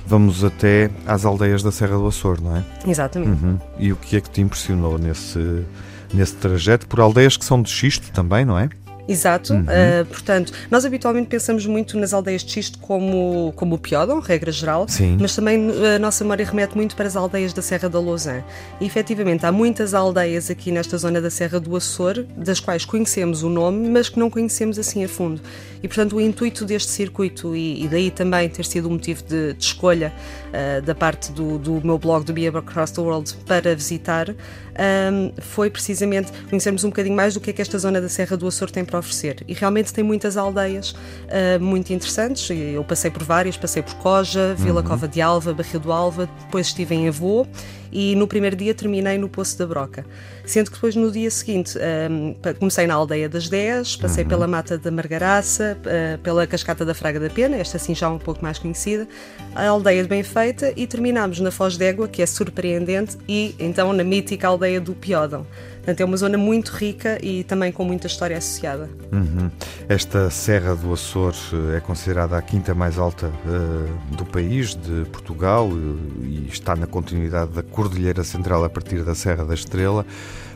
Vamos 0.06 0.42
até 0.42 0.90
às 1.06 1.24
aldeias 1.24 1.62
da 1.62 1.70
Serra 1.70 1.96
do 1.96 2.06
Açor, 2.06 2.40
não 2.40 2.56
é? 2.56 2.64
Exatamente. 2.86 3.44
Uhum. 3.44 3.58
E 3.78 3.92
o 3.92 3.96
que 3.96 4.16
é 4.16 4.20
que 4.20 4.30
te 4.30 4.40
impressionou 4.40 4.98
nesse, 4.98 5.64
nesse 6.12 6.34
trajeto? 6.36 6.86
Por 6.88 7.00
aldeias 7.00 7.36
que 7.36 7.44
são 7.44 7.62
de 7.62 7.70
xisto 7.70 8.10
também, 8.10 8.44
não 8.44 8.58
é? 8.58 8.68
Exato. 9.10 9.54
Uh, 9.54 10.04
portanto, 10.06 10.52
nós 10.70 10.84
habitualmente 10.84 11.28
pensamos 11.28 11.66
muito 11.66 11.98
nas 11.98 12.12
aldeias 12.12 12.42
de 12.44 12.52
xisto 12.52 12.78
como, 12.78 13.52
como 13.56 13.74
o 13.74 13.78
Piódon, 13.78 14.20
regra 14.20 14.52
geral, 14.52 14.86
Sim. 14.88 15.16
mas 15.20 15.34
também 15.34 15.70
a 15.94 15.98
nossa 15.98 16.22
memória 16.24 16.46
remete 16.46 16.76
muito 16.76 16.94
para 16.94 17.06
as 17.06 17.16
aldeias 17.16 17.52
da 17.52 17.62
Serra 17.62 17.88
da 17.88 17.98
Lousã. 17.98 18.42
E 18.80 18.86
efetivamente 18.86 19.44
há 19.44 19.52
muitas 19.52 19.94
aldeias 19.94 20.50
aqui 20.50 20.70
nesta 20.70 20.96
zona 20.96 21.20
da 21.20 21.30
Serra 21.30 21.58
do 21.58 21.74
Açor, 21.74 22.24
das 22.36 22.60
quais 22.60 22.84
conhecemos 22.84 23.42
o 23.42 23.48
nome, 23.48 23.88
mas 23.88 24.08
que 24.08 24.18
não 24.18 24.30
conhecemos 24.30 24.78
assim 24.78 25.04
a 25.04 25.08
fundo. 25.08 25.40
E 25.82 25.88
portanto, 25.88 26.16
o 26.16 26.20
intuito 26.20 26.64
deste 26.64 26.90
circuito, 26.90 27.56
e, 27.56 27.84
e 27.84 27.88
daí 27.88 28.10
também 28.10 28.48
ter 28.48 28.64
sido 28.64 28.86
o 28.86 28.90
motivo 28.90 29.22
de, 29.24 29.54
de 29.54 29.64
escolha 29.64 30.12
uh, 30.48 30.82
da 30.82 30.94
parte 30.94 31.32
do, 31.32 31.58
do 31.58 31.80
meu 31.84 31.98
blog 31.98 32.24
do 32.24 32.32
Be 32.32 32.46
Across 32.46 32.92
the 32.92 33.00
World 33.00 33.34
para 33.46 33.74
visitar, 33.74 34.30
um, 34.30 35.32
foi 35.38 35.70
precisamente 35.70 36.30
conhecermos 36.48 36.84
um 36.84 36.88
bocadinho 36.88 37.16
mais 37.16 37.34
do 37.34 37.40
que 37.40 37.50
é 37.50 37.52
que 37.52 37.62
esta 37.62 37.78
zona 37.78 38.00
da 38.00 38.08
Serra 38.08 38.36
do 38.36 38.46
Açor 38.46 38.70
tem 38.70 38.84
para 38.84 38.98
oferecer. 38.98 39.42
E 39.48 39.54
realmente 39.54 39.92
tem 39.92 40.04
muitas 40.04 40.36
aldeias 40.36 40.92
uh, 40.92 41.60
muito 41.60 41.92
interessantes. 41.92 42.48
Eu 42.50 42.84
passei 42.84 43.10
por 43.10 43.22
várias, 43.22 43.56
passei 43.56 43.82
por 43.82 43.94
Coja, 43.94 44.54
Vila 44.58 44.82
Cova 44.82 45.08
de 45.08 45.20
Alva, 45.20 45.54
Barril 45.54 45.80
do 45.80 45.92
Alva, 45.92 46.28
depois 46.44 46.66
estive 46.68 46.94
em 46.94 47.08
Avô 47.08 47.46
e 47.92 48.14
no 48.14 48.26
primeiro 48.26 48.56
dia 48.56 48.74
terminei 48.74 49.18
no 49.18 49.28
Poço 49.28 49.58
da 49.58 49.66
Broca. 49.66 50.04
Sendo 50.44 50.70
que 50.70 50.74
depois 50.74 50.96
no 50.96 51.10
dia 51.10 51.30
seguinte 51.30 51.78
um, 52.10 52.34
comecei 52.58 52.86
na 52.86 52.94
Aldeia 52.94 53.28
das 53.28 53.48
10, 53.48 53.96
passei 53.96 54.24
pela 54.24 54.46
Mata 54.46 54.76
da 54.76 54.90
Margaraça, 54.90 55.78
uh, 55.80 56.18
pela 56.18 56.46
Cascata 56.46 56.84
da 56.84 56.94
Fraga 56.94 57.20
da 57.20 57.30
Pena, 57.30 57.56
esta 57.56 57.76
assim 57.76 57.94
já 57.94 58.08
um 58.08 58.18
pouco 58.18 58.42
mais 58.42 58.58
conhecida, 58.58 59.06
a 59.54 59.68
Aldeia 59.68 60.02
de 60.02 60.08
Benfeita 60.08 60.72
e 60.76 60.86
terminámos 60.86 61.40
na 61.40 61.50
Foz 61.50 61.76
d'Égua, 61.76 62.08
que 62.08 62.22
é 62.22 62.26
surpreendente, 62.26 63.16
e 63.28 63.54
então 63.58 63.92
na 63.92 64.02
mítica 64.02 64.48
Aldeia 64.48 64.80
do 64.80 64.94
Piódão. 64.94 65.46
Portanto, 65.80 66.00
é 66.00 66.04
uma 66.04 66.16
zona 66.16 66.36
muito 66.36 66.70
rica 66.70 67.18
e 67.24 67.42
também 67.44 67.72
com 67.72 67.84
muita 67.84 68.06
história 68.06 68.36
associada. 68.36 68.88
Uhum. 69.10 69.50
Esta 69.88 70.28
Serra 70.30 70.76
do 70.76 70.92
Açor 70.92 71.34
eh, 71.52 71.78
é 71.78 71.80
considerada 71.80 72.36
a 72.36 72.42
quinta 72.42 72.74
mais 72.74 72.98
alta 72.98 73.32
eh, 73.46 74.16
do 74.16 74.26
país, 74.26 74.74
de 74.74 75.06
Portugal, 75.10 75.68
eh, 75.70 76.26
e 76.26 76.48
está 76.48 76.76
na 76.76 76.86
continuidade 76.86 77.52
da 77.52 77.62
Cordilheira 77.62 78.22
Central 78.22 78.62
a 78.62 78.68
partir 78.68 79.02
da 79.02 79.14
Serra 79.14 79.44
da 79.44 79.54
Estrela. 79.54 80.04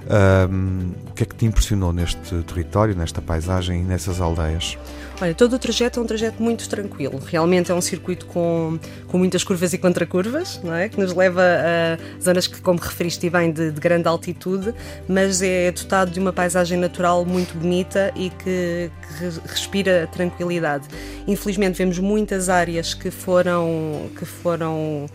Ahm, 0.08 0.92
o 1.08 1.12
que 1.12 1.22
é 1.22 1.26
que 1.26 1.34
te 1.34 1.46
impressionou 1.46 1.92
neste 1.92 2.42
território, 2.42 2.94
nesta 2.94 3.22
paisagem 3.22 3.80
e 3.80 3.84
nessas 3.84 4.20
aldeias? 4.20 4.76
Olha, 5.20 5.32
todo 5.32 5.54
o 5.54 5.58
trajeto 5.58 6.00
é 6.00 6.02
um 6.02 6.06
trajeto 6.06 6.42
muito 6.42 6.68
tranquilo. 6.68 7.20
Realmente 7.24 7.70
é 7.70 7.74
um 7.74 7.80
circuito 7.80 8.26
com, 8.26 8.78
com 9.06 9.16
muitas 9.16 9.44
curvas 9.44 9.72
e 9.72 9.78
contracurvas, 9.78 10.60
não 10.62 10.74
é? 10.74 10.88
Que 10.88 10.98
nos 11.00 11.14
leva 11.14 11.40
a 11.40 12.20
zonas 12.22 12.46
que, 12.48 12.60
como 12.60 12.80
referiste 12.80 13.30
bem, 13.30 13.52
de, 13.52 13.70
de 13.70 13.80
grande 13.80 14.08
altitude, 14.08 14.74
mas 15.08 15.40
é 15.40 15.70
dotado 15.70 16.10
de 16.10 16.18
uma 16.18 16.32
paisagem 16.32 16.76
natural 16.78 17.24
muito 17.24 17.56
bonita 17.56 18.12
e 18.16 18.28
que, 18.30 18.90
que 19.06 19.24
re- 19.24 19.40
respira 19.46 20.08
tranquilidade. 20.12 20.88
Infelizmente 21.28 21.78
vemos 21.78 21.98
muitas 22.00 22.48
áreas 22.48 22.92
que 22.92 23.10
foram, 23.10 24.10
que 24.18 24.24
foram 24.24 25.06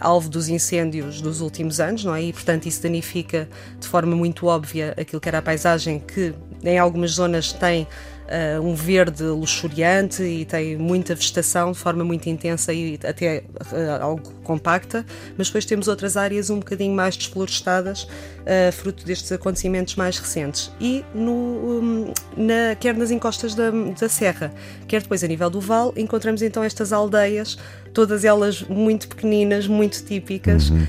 alvo 0.00 0.28
dos 0.28 0.48
incêndios 0.48 1.20
dos 1.20 1.40
últimos 1.40 1.80
anos, 1.80 2.04
não 2.04 2.14
é? 2.14 2.22
E, 2.22 2.32
portanto, 2.32 2.66
isso 2.66 2.82
danifica 2.82 3.48
de 3.78 3.86
forma 3.86 4.16
muito 4.16 4.46
óbvia 4.46 4.94
aquilo 4.96 5.20
que 5.20 5.28
era 5.28 5.38
a 5.38 5.42
paisagem 5.42 5.98
que 6.00 6.34
em 6.62 6.78
algumas 6.78 7.12
zonas 7.12 7.52
tem 7.52 7.86
uh, 8.26 8.60
um 8.60 8.74
verde 8.74 9.22
luxuriante 9.24 10.22
e 10.22 10.44
tem 10.44 10.76
muita 10.76 11.14
vegetação 11.14 11.72
de 11.72 11.78
forma 11.78 12.04
muito 12.04 12.28
intensa 12.28 12.72
e 12.72 12.98
até 13.04 13.44
uh, 13.72 14.02
algo 14.02 14.32
compacta, 14.42 15.04
mas 15.36 15.48
depois 15.48 15.64
temos 15.64 15.88
outras 15.88 16.16
áreas 16.16 16.50
um 16.50 16.58
bocadinho 16.58 16.94
mais 16.94 17.16
desflorestadas, 17.16 18.04
uh, 18.04 18.72
fruto 18.72 19.04
destes 19.04 19.32
acontecimentos 19.32 19.96
mais 19.96 20.18
recentes. 20.18 20.72
E 20.80 21.04
no, 21.14 21.32
um, 21.32 22.14
na, 22.36 22.74
quer 22.78 22.94
nas 22.94 23.10
encostas 23.10 23.54
da, 23.54 23.70
da 23.70 24.08
serra, 24.08 24.52
quer 24.86 25.02
depois 25.02 25.22
a 25.22 25.26
nível 25.26 25.50
do 25.50 25.60
vale, 25.60 25.92
encontramos 25.96 26.42
então 26.42 26.62
estas 26.62 26.92
aldeias, 26.92 27.58
todas 27.96 28.26
elas 28.26 28.60
muito 28.60 29.08
pequeninas, 29.08 29.66
muito 29.66 30.04
típicas. 30.04 30.68
Uh, 30.68 30.84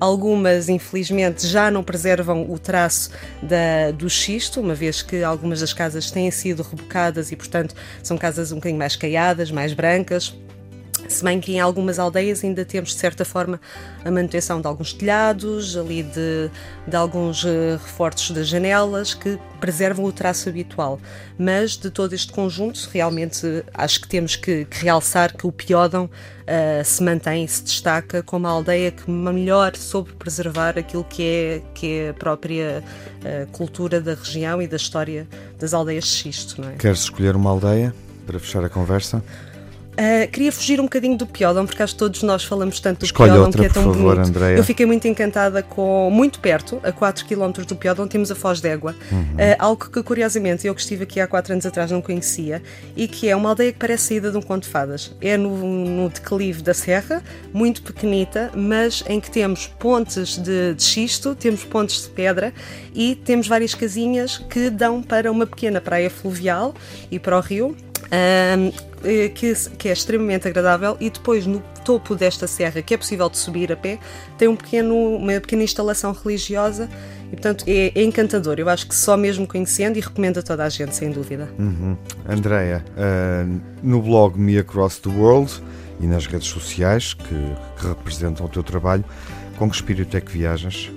algumas, 0.00 0.70
infelizmente, 0.70 1.46
já 1.46 1.70
não 1.70 1.84
preservam 1.84 2.50
o 2.50 2.58
traço 2.58 3.10
da, 3.42 3.90
do 3.90 4.08
xisto, 4.08 4.58
uma 4.58 4.74
vez 4.74 5.02
que 5.02 5.22
algumas 5.22 5.60
das 5.60 5.74
casas 5.74 6.10
têm 6.10 6.30
sido 6.30 6.62
rebocadas 6.62 7.30
e, 7.30 7.36
portanto, 7.36 7.74
são 8.02 8.16
casas 8.16 8.50
um 8.50 8.54
bocadinho 8.54 8.78
mais 8.78 8.96
caiadas, 8.96 9.50
mais 9.50 9.74
brancas. 9.74 10.34
Se 11.08 11.24
bem 11.24 11.40
que 11.40 11.52
em 11.52 11.60
algumas 11.60 11.98
aldeias 11.98 12.44
ainda 12.44 12.64
temos, 12.64 12.90
de 12.90 12.96
certa 12.96 13.24
forma, 13.24 13.58
a 14.04 14.10
manutenção 14.10 14.60
de 14.60 14.66
alguns 14.66 14.92
telhados, 14.92 15.76
ali 15.76 16.02
de, 16.02 16.50
de 16.86 16.96
alguns 16.96 17.44
eh, 17.44 17.78
reforços 17.82 18.30
das 18.30 18.46
janelas 18.46 19.14
que 19.14 19.38
preservam 19.58 20.04
o 20.04 20.12
traço 20.12 20.50
habitual. 20.50 21.00
Mas 21.38 21.78
de 21.78 21.90
todo 21.90 22.12
este 22.12 22.30
conjunto, 22.30 22.88
realmente 22.92 23.64
acho 23.72 24.02
que 24.02 24.08
temos 24.08 24.36
que, 24.36 24.66
que 24.66 24.84
realçar 24.84 25.34
que 25.34 25.46
o 25.46 25.52
Piódão 25.52 26.10
eh, 26.46 26.82
se 26.84 27.02
mantém 27.02 27.44
e 27.44 27.48
se 27.48 27.62
destaca 27.62 28.22
como 28.22 28.46
a 28.46 28.50
aldeia 28.50 28.90
que 28.90 29.10
melhor 29.10 29.76
soube 29.76 30.12
preservar 30.12 30.78
aquilo 30.78 31.04
que 31.04 31.22
é, 31.22 31.62
que 31.74 31.92
é 31.92 32.08
a 32.10 32.14
própria 32.14 32.84
eh, 33.24 33.46
cultura 33.52 34.00
da 34.00 34.14
região 34.14 34.60
e 34.60 34.68
da 34.68 34.76
história 34.76 35.26
das 35.58 35.72
aldeias 35.72 36.04
de 36.04 36.10
xisto. 36.10 36.60
Não 36.60 36.68
é? 36.68 36.72
Queres 36.74 37.00
escolher 37.00 37.34
uma 37.34 37.50
aldeia 37.50 37.94
para 38.26 38.38
fechar 38.38 38.62
a 38.62 38.68
conversa? 38.68 39.22
Uh, 39.98 40.30
queria 40.30 40.52
fugir 40.52 40.78
um 40.78 40.84
bocadinho 40.84 41.18
do 41.18 41.26
Piodon, 41.26 41.66
porque 41.66 41.82
acho 41.82 41.94
que 41.94 41.98
todos 41.98 42.22
nós 42.22 42.44
falamos 42.44 42.78
tanto 42.78 43.00
do 43.00 43.04
Escolhe 43.06 43.32
Piodon, 43.32 43.46
outra, 43.46 43.60
que 43.60 43.66
é 43.66 43.68
tão 43.68 43.82
por 43.82 43.94
favor, 43.94 44.14
bonito. 44.14 44.28
Andreia. 44.28 44.56
Eu 44.56 44.62
fiquei 44.62 44.86
muito 44.86 45.08
encantada 45.08 45.60
com, 45.60 46.08
muito 46.08 46.38
perto, 46.38 46.78
a 46.84 46.92
4 46.92 47.26
km 47.26 47.64
do 47.66 47.74
Piodon, 47.74 48.06
temos 48.06 48.30
a 48.30 48.36
Foz 48.36 48.60
d'Égua. 48.60 48.94
Uhum. 49.10 49.18
Uh, 49.18 49.56
algo 49.58 49.90
que, 49.90 50.00
curiosamente, 50.04 50.68
eu 50.68 50.74
que 50.74 50.80
estive 50.80 51.02
aqui 51.02 51.20
há 51.20 51.26
4 51.26 51.52
anos 51.52 51.66
atrás 51.66 51.90
não 51.90 52.00
conhecia, 52.00 52.62
e 52.96 53.08
que 53.08 53.28
é 53.28 53.34
uma 53.34 53.48
aldeia 53.48 53.72
que 53.72 53.78
parece 53.80 54.08
saída 54.08 54.30
de 54.30 54.36
um 54.36 54.42
conto 54.42 54.62
de 54.62 54.68
fadas. 54.68 55.16
É 55.20 55.36
no, 55.36 55.56
no 55.56 56.08
declive 56.08 56.62
da 56.62 56.74
serra, 56.74 57.20
muito 57.52 57.82
pequenita, 57.82 58.52
mas 58.54 59.02
em 59.08 59.18
que 59.18 59.28
temos 59.28 59.66
pontes 59.66 60.38
de, 60.38 60.74
de 60.74 60.82
xisto, 60.82 61.34
temos 61.34 61.64
pontes 61.64 62.02
de 62.02 62.10
pedra 62.10 62.54
e 62.94 63.16
temos 63.16 63.48
várias 63.48 63.74
casinhas 63.74 64.38
que 64.38 64.70
dão 64.70 65.02
para 65.02 65.32
uma 65.32 65.44
pequena 65.44 65.80
praia 65.80 66.08
fluvial 66.08 66.72
e 67.10 67.18
para 67.18 67.36
o 67.36 67.40
rio. 67.40 67.76
Um, 68.10 68.87
que, 69.34 69.54
que, 69.76 69.88
é 69.88 69.92
extremamente 69.92 70.46
agradável 70.46 70.96
e 71.00 71.10
depois 71.10 71.46
no 71.46 71.60
topo 71.84 72.14
desta 72.14 72.46
serra 72.46 72.82
que 72.82 72.94
é 72.94 72.96
possível 72.96 73.28
de 73.28 73.38
subir 73.38 73.72
a 73.72 73.76
pé 73.76 73.98
tem 74.36 74.48
um 74.48 74.56
pequeno, 74.56 74.94
uma 75.16 75.40
pequena 75.40 75.62
instalação 75.62 76.12
religiosa 76.12 76.88
e 77.26 77.36
portanto 77.36 77.64
é, 77.66 77.92
é 77.94 78.02
encantador 78.02 78.58
eu 78.58 78.68
acho 78.68 78.88
que 78.88 78.94
só 78.94 79.16
mesmo 79.16 79.46
conhecendo 79.46 79.98
e 79.98 80.00
recomendo 80.00 80.38
a 80.38 80.42
toda 80.42 80.64
a 80.64 80.68
gente 80.68 80.94
sem 80.94 81.10
dúvida 81.10 81.48
uhum. 81.58 81.96
Andreia 82.28 82.84
uh, 82.92 83.60
no 83.82 84.02
blog 84.02 84.38
Me 84.38 84.58
Across 84.58 84.98
the 85.00 85.10
World 85.10 85.52
e 86.00 86.06
nas 86.06 86.26
redes 86.26 86.48
sociais 86.48 87.14
que, 87.14 87.34
que 87.80 87.86
representam 87.86 88.46
o 88.46 88.48
teu 88.48 88.62
trabalho 88.62 89.04
com 89.58 89.68
que 89.68 89.74
espírito 89.74 90.16
é 90.16 90.20
que 90.20 90.30
viajas? 90.30 90.90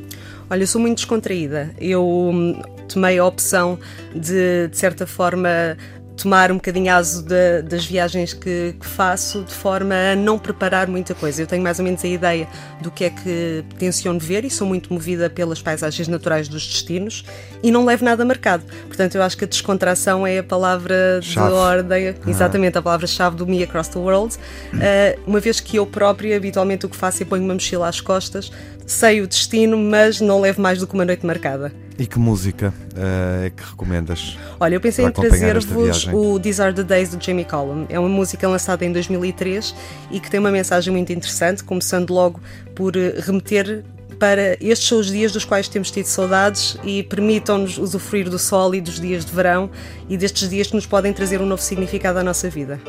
Olha, 0.49 0.63
eu 0.63 0.67
sou 0.67 0.79
muito 0.79 0.97
descontraída. 0.97 1.73
Eu 1.79 2.05
hum, 2.05 2.61
tomei 2.87 3.17
a 3.17 3.25
opção 3.25 3.79
de, 4.13 4.67
de 4.67 4.77
certa 4.77 5.07
forma, 5.07 5.77
tomar 6.17 6.51
um 6.51 6.55
bocadinho 6.55 6.93
aso 6.93 7.25
das 7.63 7.85
viagens 7.85 8.33
que, 8.33 8.75
que, 8.79 8.85
faço 8.85 9.43
de 9.43 9.53
forma 9.53 9.95
a 9.95 10.15
não 10.15 10.37
preparar 10.37 10.87
muita 10.87 11.15
coisa. 11.15 11.41
Eu 11.41 11.47
tenho 11.47 11.63
mais 11.63 11.79
ou 11.79 11.85
menos 11.85 12.03
a 12.03 12.07
ideia 12.07 12.47
do 12.81 12.91
que 12.91 13.05
é 13.05 13.09
que 13.09 13.63
tenciono 13.77 14.19
ver 14.19 14.45
e 14.45 14.49
sou 14.49 14.67
muito 14.67 14.93
movida 14.93 15.29
pelas 15.29 15.61
paisagens 15.61 16.07
naturais 16.07 16.47
dos 16.47 16.65
destinos 16.67 17.25
e 17.63 17.71
não 17.71 17.85
levo 17.85 18.05
nada 18.05 18.23
marcado. 18.25 18.63
Portanto, 18.87 19.15
eu 19.15 19.23
acho 19.23 19.37
que 19.37 19.45
a 19.45 19.47
descontração 19.47 20.25
é 20.25 20.39
a 20.39 20.43
palavra 20.43 21.19
chave. 21.21 21.47
de 21.47 21.53
ordem, 21.53 22.15
exatamente 22.27 22.77
a 22.77 22.81
palavra-chave 22.81 23.35
do 23.35 23.47
Me 23.47 23.63
Across 23.63 23.89
the 23.89 23.99
World. 23.99 24.35
Uh, 24.35 25.19
uma 25.25 25.39
vez 25.39 25.59
que 25.59 25.77
eu 25.77 25.85
própria, 25.85 26.35
habitualmente, 26.35 26.85
o 26.85 26.89
que 26.89 26.95
faço 26.95 27.23
é 27.23 27.25
ponho 27.25 27.43
uma 27.43 27.53
mochila 27.53 27.87
às 27.87 27.99
costas, 27.99 28.51
sei 28.85 29.21
o 29.21 29.27
destino, 29.27 29.77
mas 29.77 30.21
não 30.21 30.41
levo 30.41 30.61
mais 30.61 30.79
do 30.79 30.87
que 30.87 30.93
uma 30.93 31.05
noite 31.05 31.25
marcada. 31.25 31.71
E 32.01 32.07
que 32.07 32.17
música 32.17 32.73
uh, 32.95 33.45
é 33.45 33.51
que 33.51 33.61
recomendas? 33.61 34.35
Olha, 34.59 34.73
eu 34.73 34.81
pensei 34.81 35.05
em 35.05 35.11
trazer-vos 35.11 36.07
o 36.07 36.39
These 36.39 36.59
Are 36.59 36.73
the 36.73 36.81
Days 36.81 37.09
do 37.09 37.23
Jamie 37.23 37.45
Cullum. 37.45 37.85
É 37.89 37.99
uma 37.99 38.09
música 38.09 38.47
lançada 38.47 38.83
em 38.83 38.91
2003 38.91 39.75
e 40.09 40.19
que 40.19 40.27
tem 40.27 40.39
uma 40.39 40.49
mensagem 40.49 40.91
muito 40.91 41.13
interessante, 41.13 41.63
começando 41.63 42.09
logo 42.09 42.41
por 42.73 42.95
remeter 42.95 43.83
para 44.17 44.57
estes 44.59 44.87
são 44.87 44.99
os 44.99 45.11
dias 45.11 45.31
dos 45.31 45.45
quais 45.45 45.67
temos 45.67 45.91
tido 45.91 46.05
saudades 46.05 46.75
e 46.83 47.03
permitam-nos 47.03 47.77
usufruir 47.77 48.27
do 48.31 48.39
sol 48.39 48.73
e 48.73 48.81
dos 48.81 48.99
dias 48.99 49.23
de 49.23 49.31
verão 49.31 49.69
e 50.09 50.17
destes 50.17 50.49
dias 50.49 50.67
que 50.67 50.75
nos 50.75 50.87
podem 50.87 51.13
trazer 51.13 51.39
um 51.39 51.45
novo 51.45 51.61
significado 51.61 52.17
à 52.17 52.23
nossa 52.23 52.49
vida. 52.49 52.81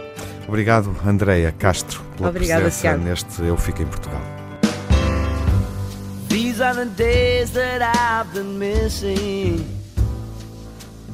Obrigado, 0.48 0.96
Andreia 1.06 1.52
Castro, 1.52 2.00
pela 2.16 2.30
Obrigada, 2.30 2.62
presença 2.62 2.80
Tiago. 2.80 3.04
neste 3.04 3.42
Eu 3.42 3.58
Fico 3.58 3.82
em 3.82 3.86
Portugal. 3.86 4.41
The 6.62 6.86
days 6.86 7.52
that 7.52 7.82
I've 7.82 8.32
been 8.32 8.56
missing. 8.56 9.66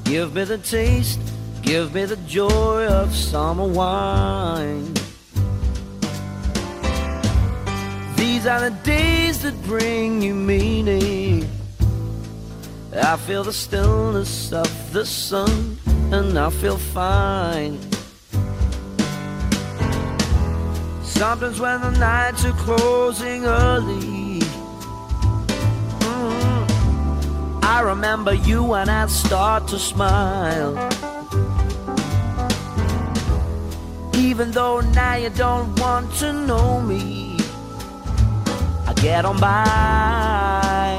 Give 0.04 0.34
me 0.34 0.44
the 0.44 0.58
taste, 0.58 1.18
give 1.62 1.94
me 1.94 2.04
the 2.04 2.16
joy 2.28 2.86
of 2.86 3.14
summer 3.14 3.66
wine. 3.66 4.92
These 8.16 8.46
are 8.46 8.60
the 8.60 8.76
days 8.84 9.42
that 9.42 9.60
bring 9.64 10.20
you 10.22 10.34
meaning. 10.34 11.48
I 12.94 13.16
feel 13.16 13.42
the 13.42 13.52
stillness 13.52 14.52
of 14.52 14.70
the 14.92 15.04
sun, 15.04 15.78
and 16.12 16.38
I 16.38 16.50
feel 16.50 16.76
fine. 16.76 17.80
Sometimes 21.02 21.58
when 21.58 21.80
the 21.80 21.90
nights 21.98 22.44
are 22.44 22.52
closing 22.52 23.44
early. 23.46 24.17
I 27.78 27.82
remember 27.82 28.34
you 28.34 28.74
and 28.74 28.90
I 28.90 29.06
start 29.06 29.68
to 29.68 29.78
smile. 29.78 30.74
Even 34.16 34.50
though 34.50 34.80
now 34.80 35.14
you 35.14 35.30
don't 35.30 35.78
want 35.78 36.12
to 36.14 36.32
know 36.32 36.80
me, 36.80 37.38
I 38.84 38.94
get 38.94 39.24
on 39.24 39.38
by 39.38 40.90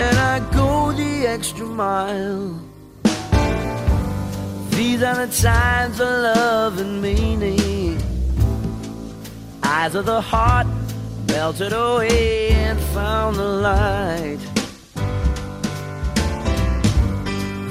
and 0.00 0.18
I 0.18 0.40
go 0.50 0.90
the 0.90 1.28
extra 1.28 1.64
mile. 1.64 2.60
These 4.70 5.00
are 5.04 5.26
the 5.26 5.32
times 5.32 6.00
of 6.00 6.08
love 6.08 6.80
and 6.80 7.00
meaning. 7.00 8.02
Eyes 9.62 9.94
of 9.94 10.06
the 10.06 10.20
heart 10.20 10.66
melted 11.28 11.72
away 11.72 12.50
and 12.50 12.80
found 12.80 13.36
the 13.36 13.44
light. 13.44 14.49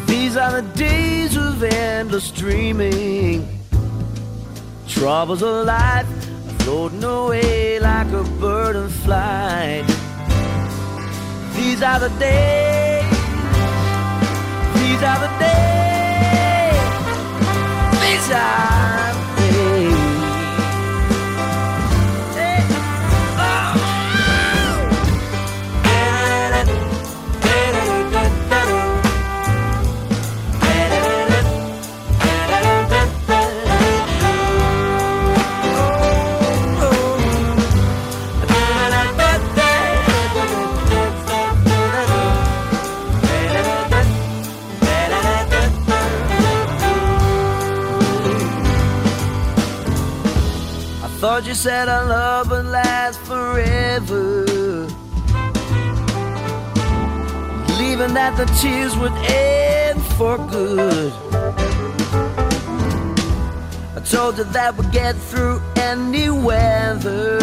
These 0.10 0.38
are 0.38 0.62
the 0.62 0.68
days 0.76 1.38
of 1.38 1.62
endless 1.62 2.32
dreaming. 2.32 3.48
Troubles 4.88 5.44
of 5.44 5.68
life 5.68 6.08
floating 6.64 7.04
away 7.04 7.80
like 7.80 8.08
a 8.08 8.24
bird 8.42 8.76
in 8.76 8.90
flight. 8.90 9.86
These 11.56 11.84
are 11.84 12.00
the 12.00 12.10
days. 12.18 13.06
These 14.80 15.02
are 15.12 15.20
the 15.26 15.32
days. 15.38 15.70
These 18.02 18.32
are 18.32 18.99
Thought 51.40 51.48
you 51.48 51.54
said 51.54 51.88
our 51.88 52.06
love 52.06 52.52
would 52.52 52.66
last 52.66 53.18
forever. 53.22 54.44
Leaving 57.80 58.14
that 58.14 58.36
the 58.36 58.46
tears 58.60 58.98
would 58.98 59.14
end 59.14 60.02
for 60.18 60.38
good. 60.38 61.14
I 63.96 64.02
told 64.04 64.38
you 64.38 64.44
that 64.44 64.76
we'd 64.76 64.92
get 64.92 65.16
through 65.16 65.62
any 65.78 66.30
weather. 66.30 67.40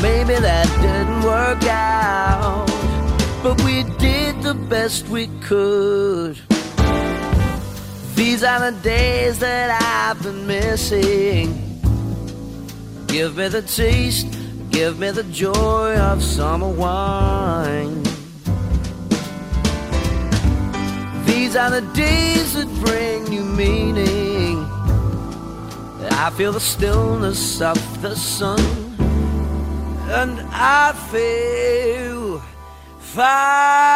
Maybe 0.00 0.36
that 0.38 0.68
didn't 0.80 1.22
work 1.24 1.64
out, 1.64 2.68
but 3.42 3.60
we 3.64 3.82
did 3.98 4.42
the 4.42 4.54
best 4.54 5.08
we 5.08 5.26
could. 5.40 6.38
These 8.14 8.44
are 8.44 8.70
the 8.70 8.78
days 8.80 9.40
that 9.40 9.82
I've 9.82 10.22
been 10.22 10.46
missing. 10.46 11.67
Give 13.08 13.36
me 13.36 13.48
the 13.48 13.62
taste, 13.62 14.26
give 14.70 14.98
me 14.98 15.10
the 15.10 15.24
joy 15.24 15.96
of 15.96 16.22
summer 16.22 16.68
wine. 16.68 18.02
These 21.24 21.56
are 21.56 21.70
the 21.70 21.80
days 21.94 22.52
that 22.54 22.68
bring 22.84 23.24
new 23.24 23.44
meaning. 23.44 24.58
I 26.10 26.30
feel 26.36 26.52
the 26.52 26.60
stillness 26.60 27.62
of 27.62 27.78
the 28.02 28.14
sun, 28.14 28.60
and 30.10 30.40
I 30.52 30.92
feel 31.10 32.42
fine. 32.98 33.88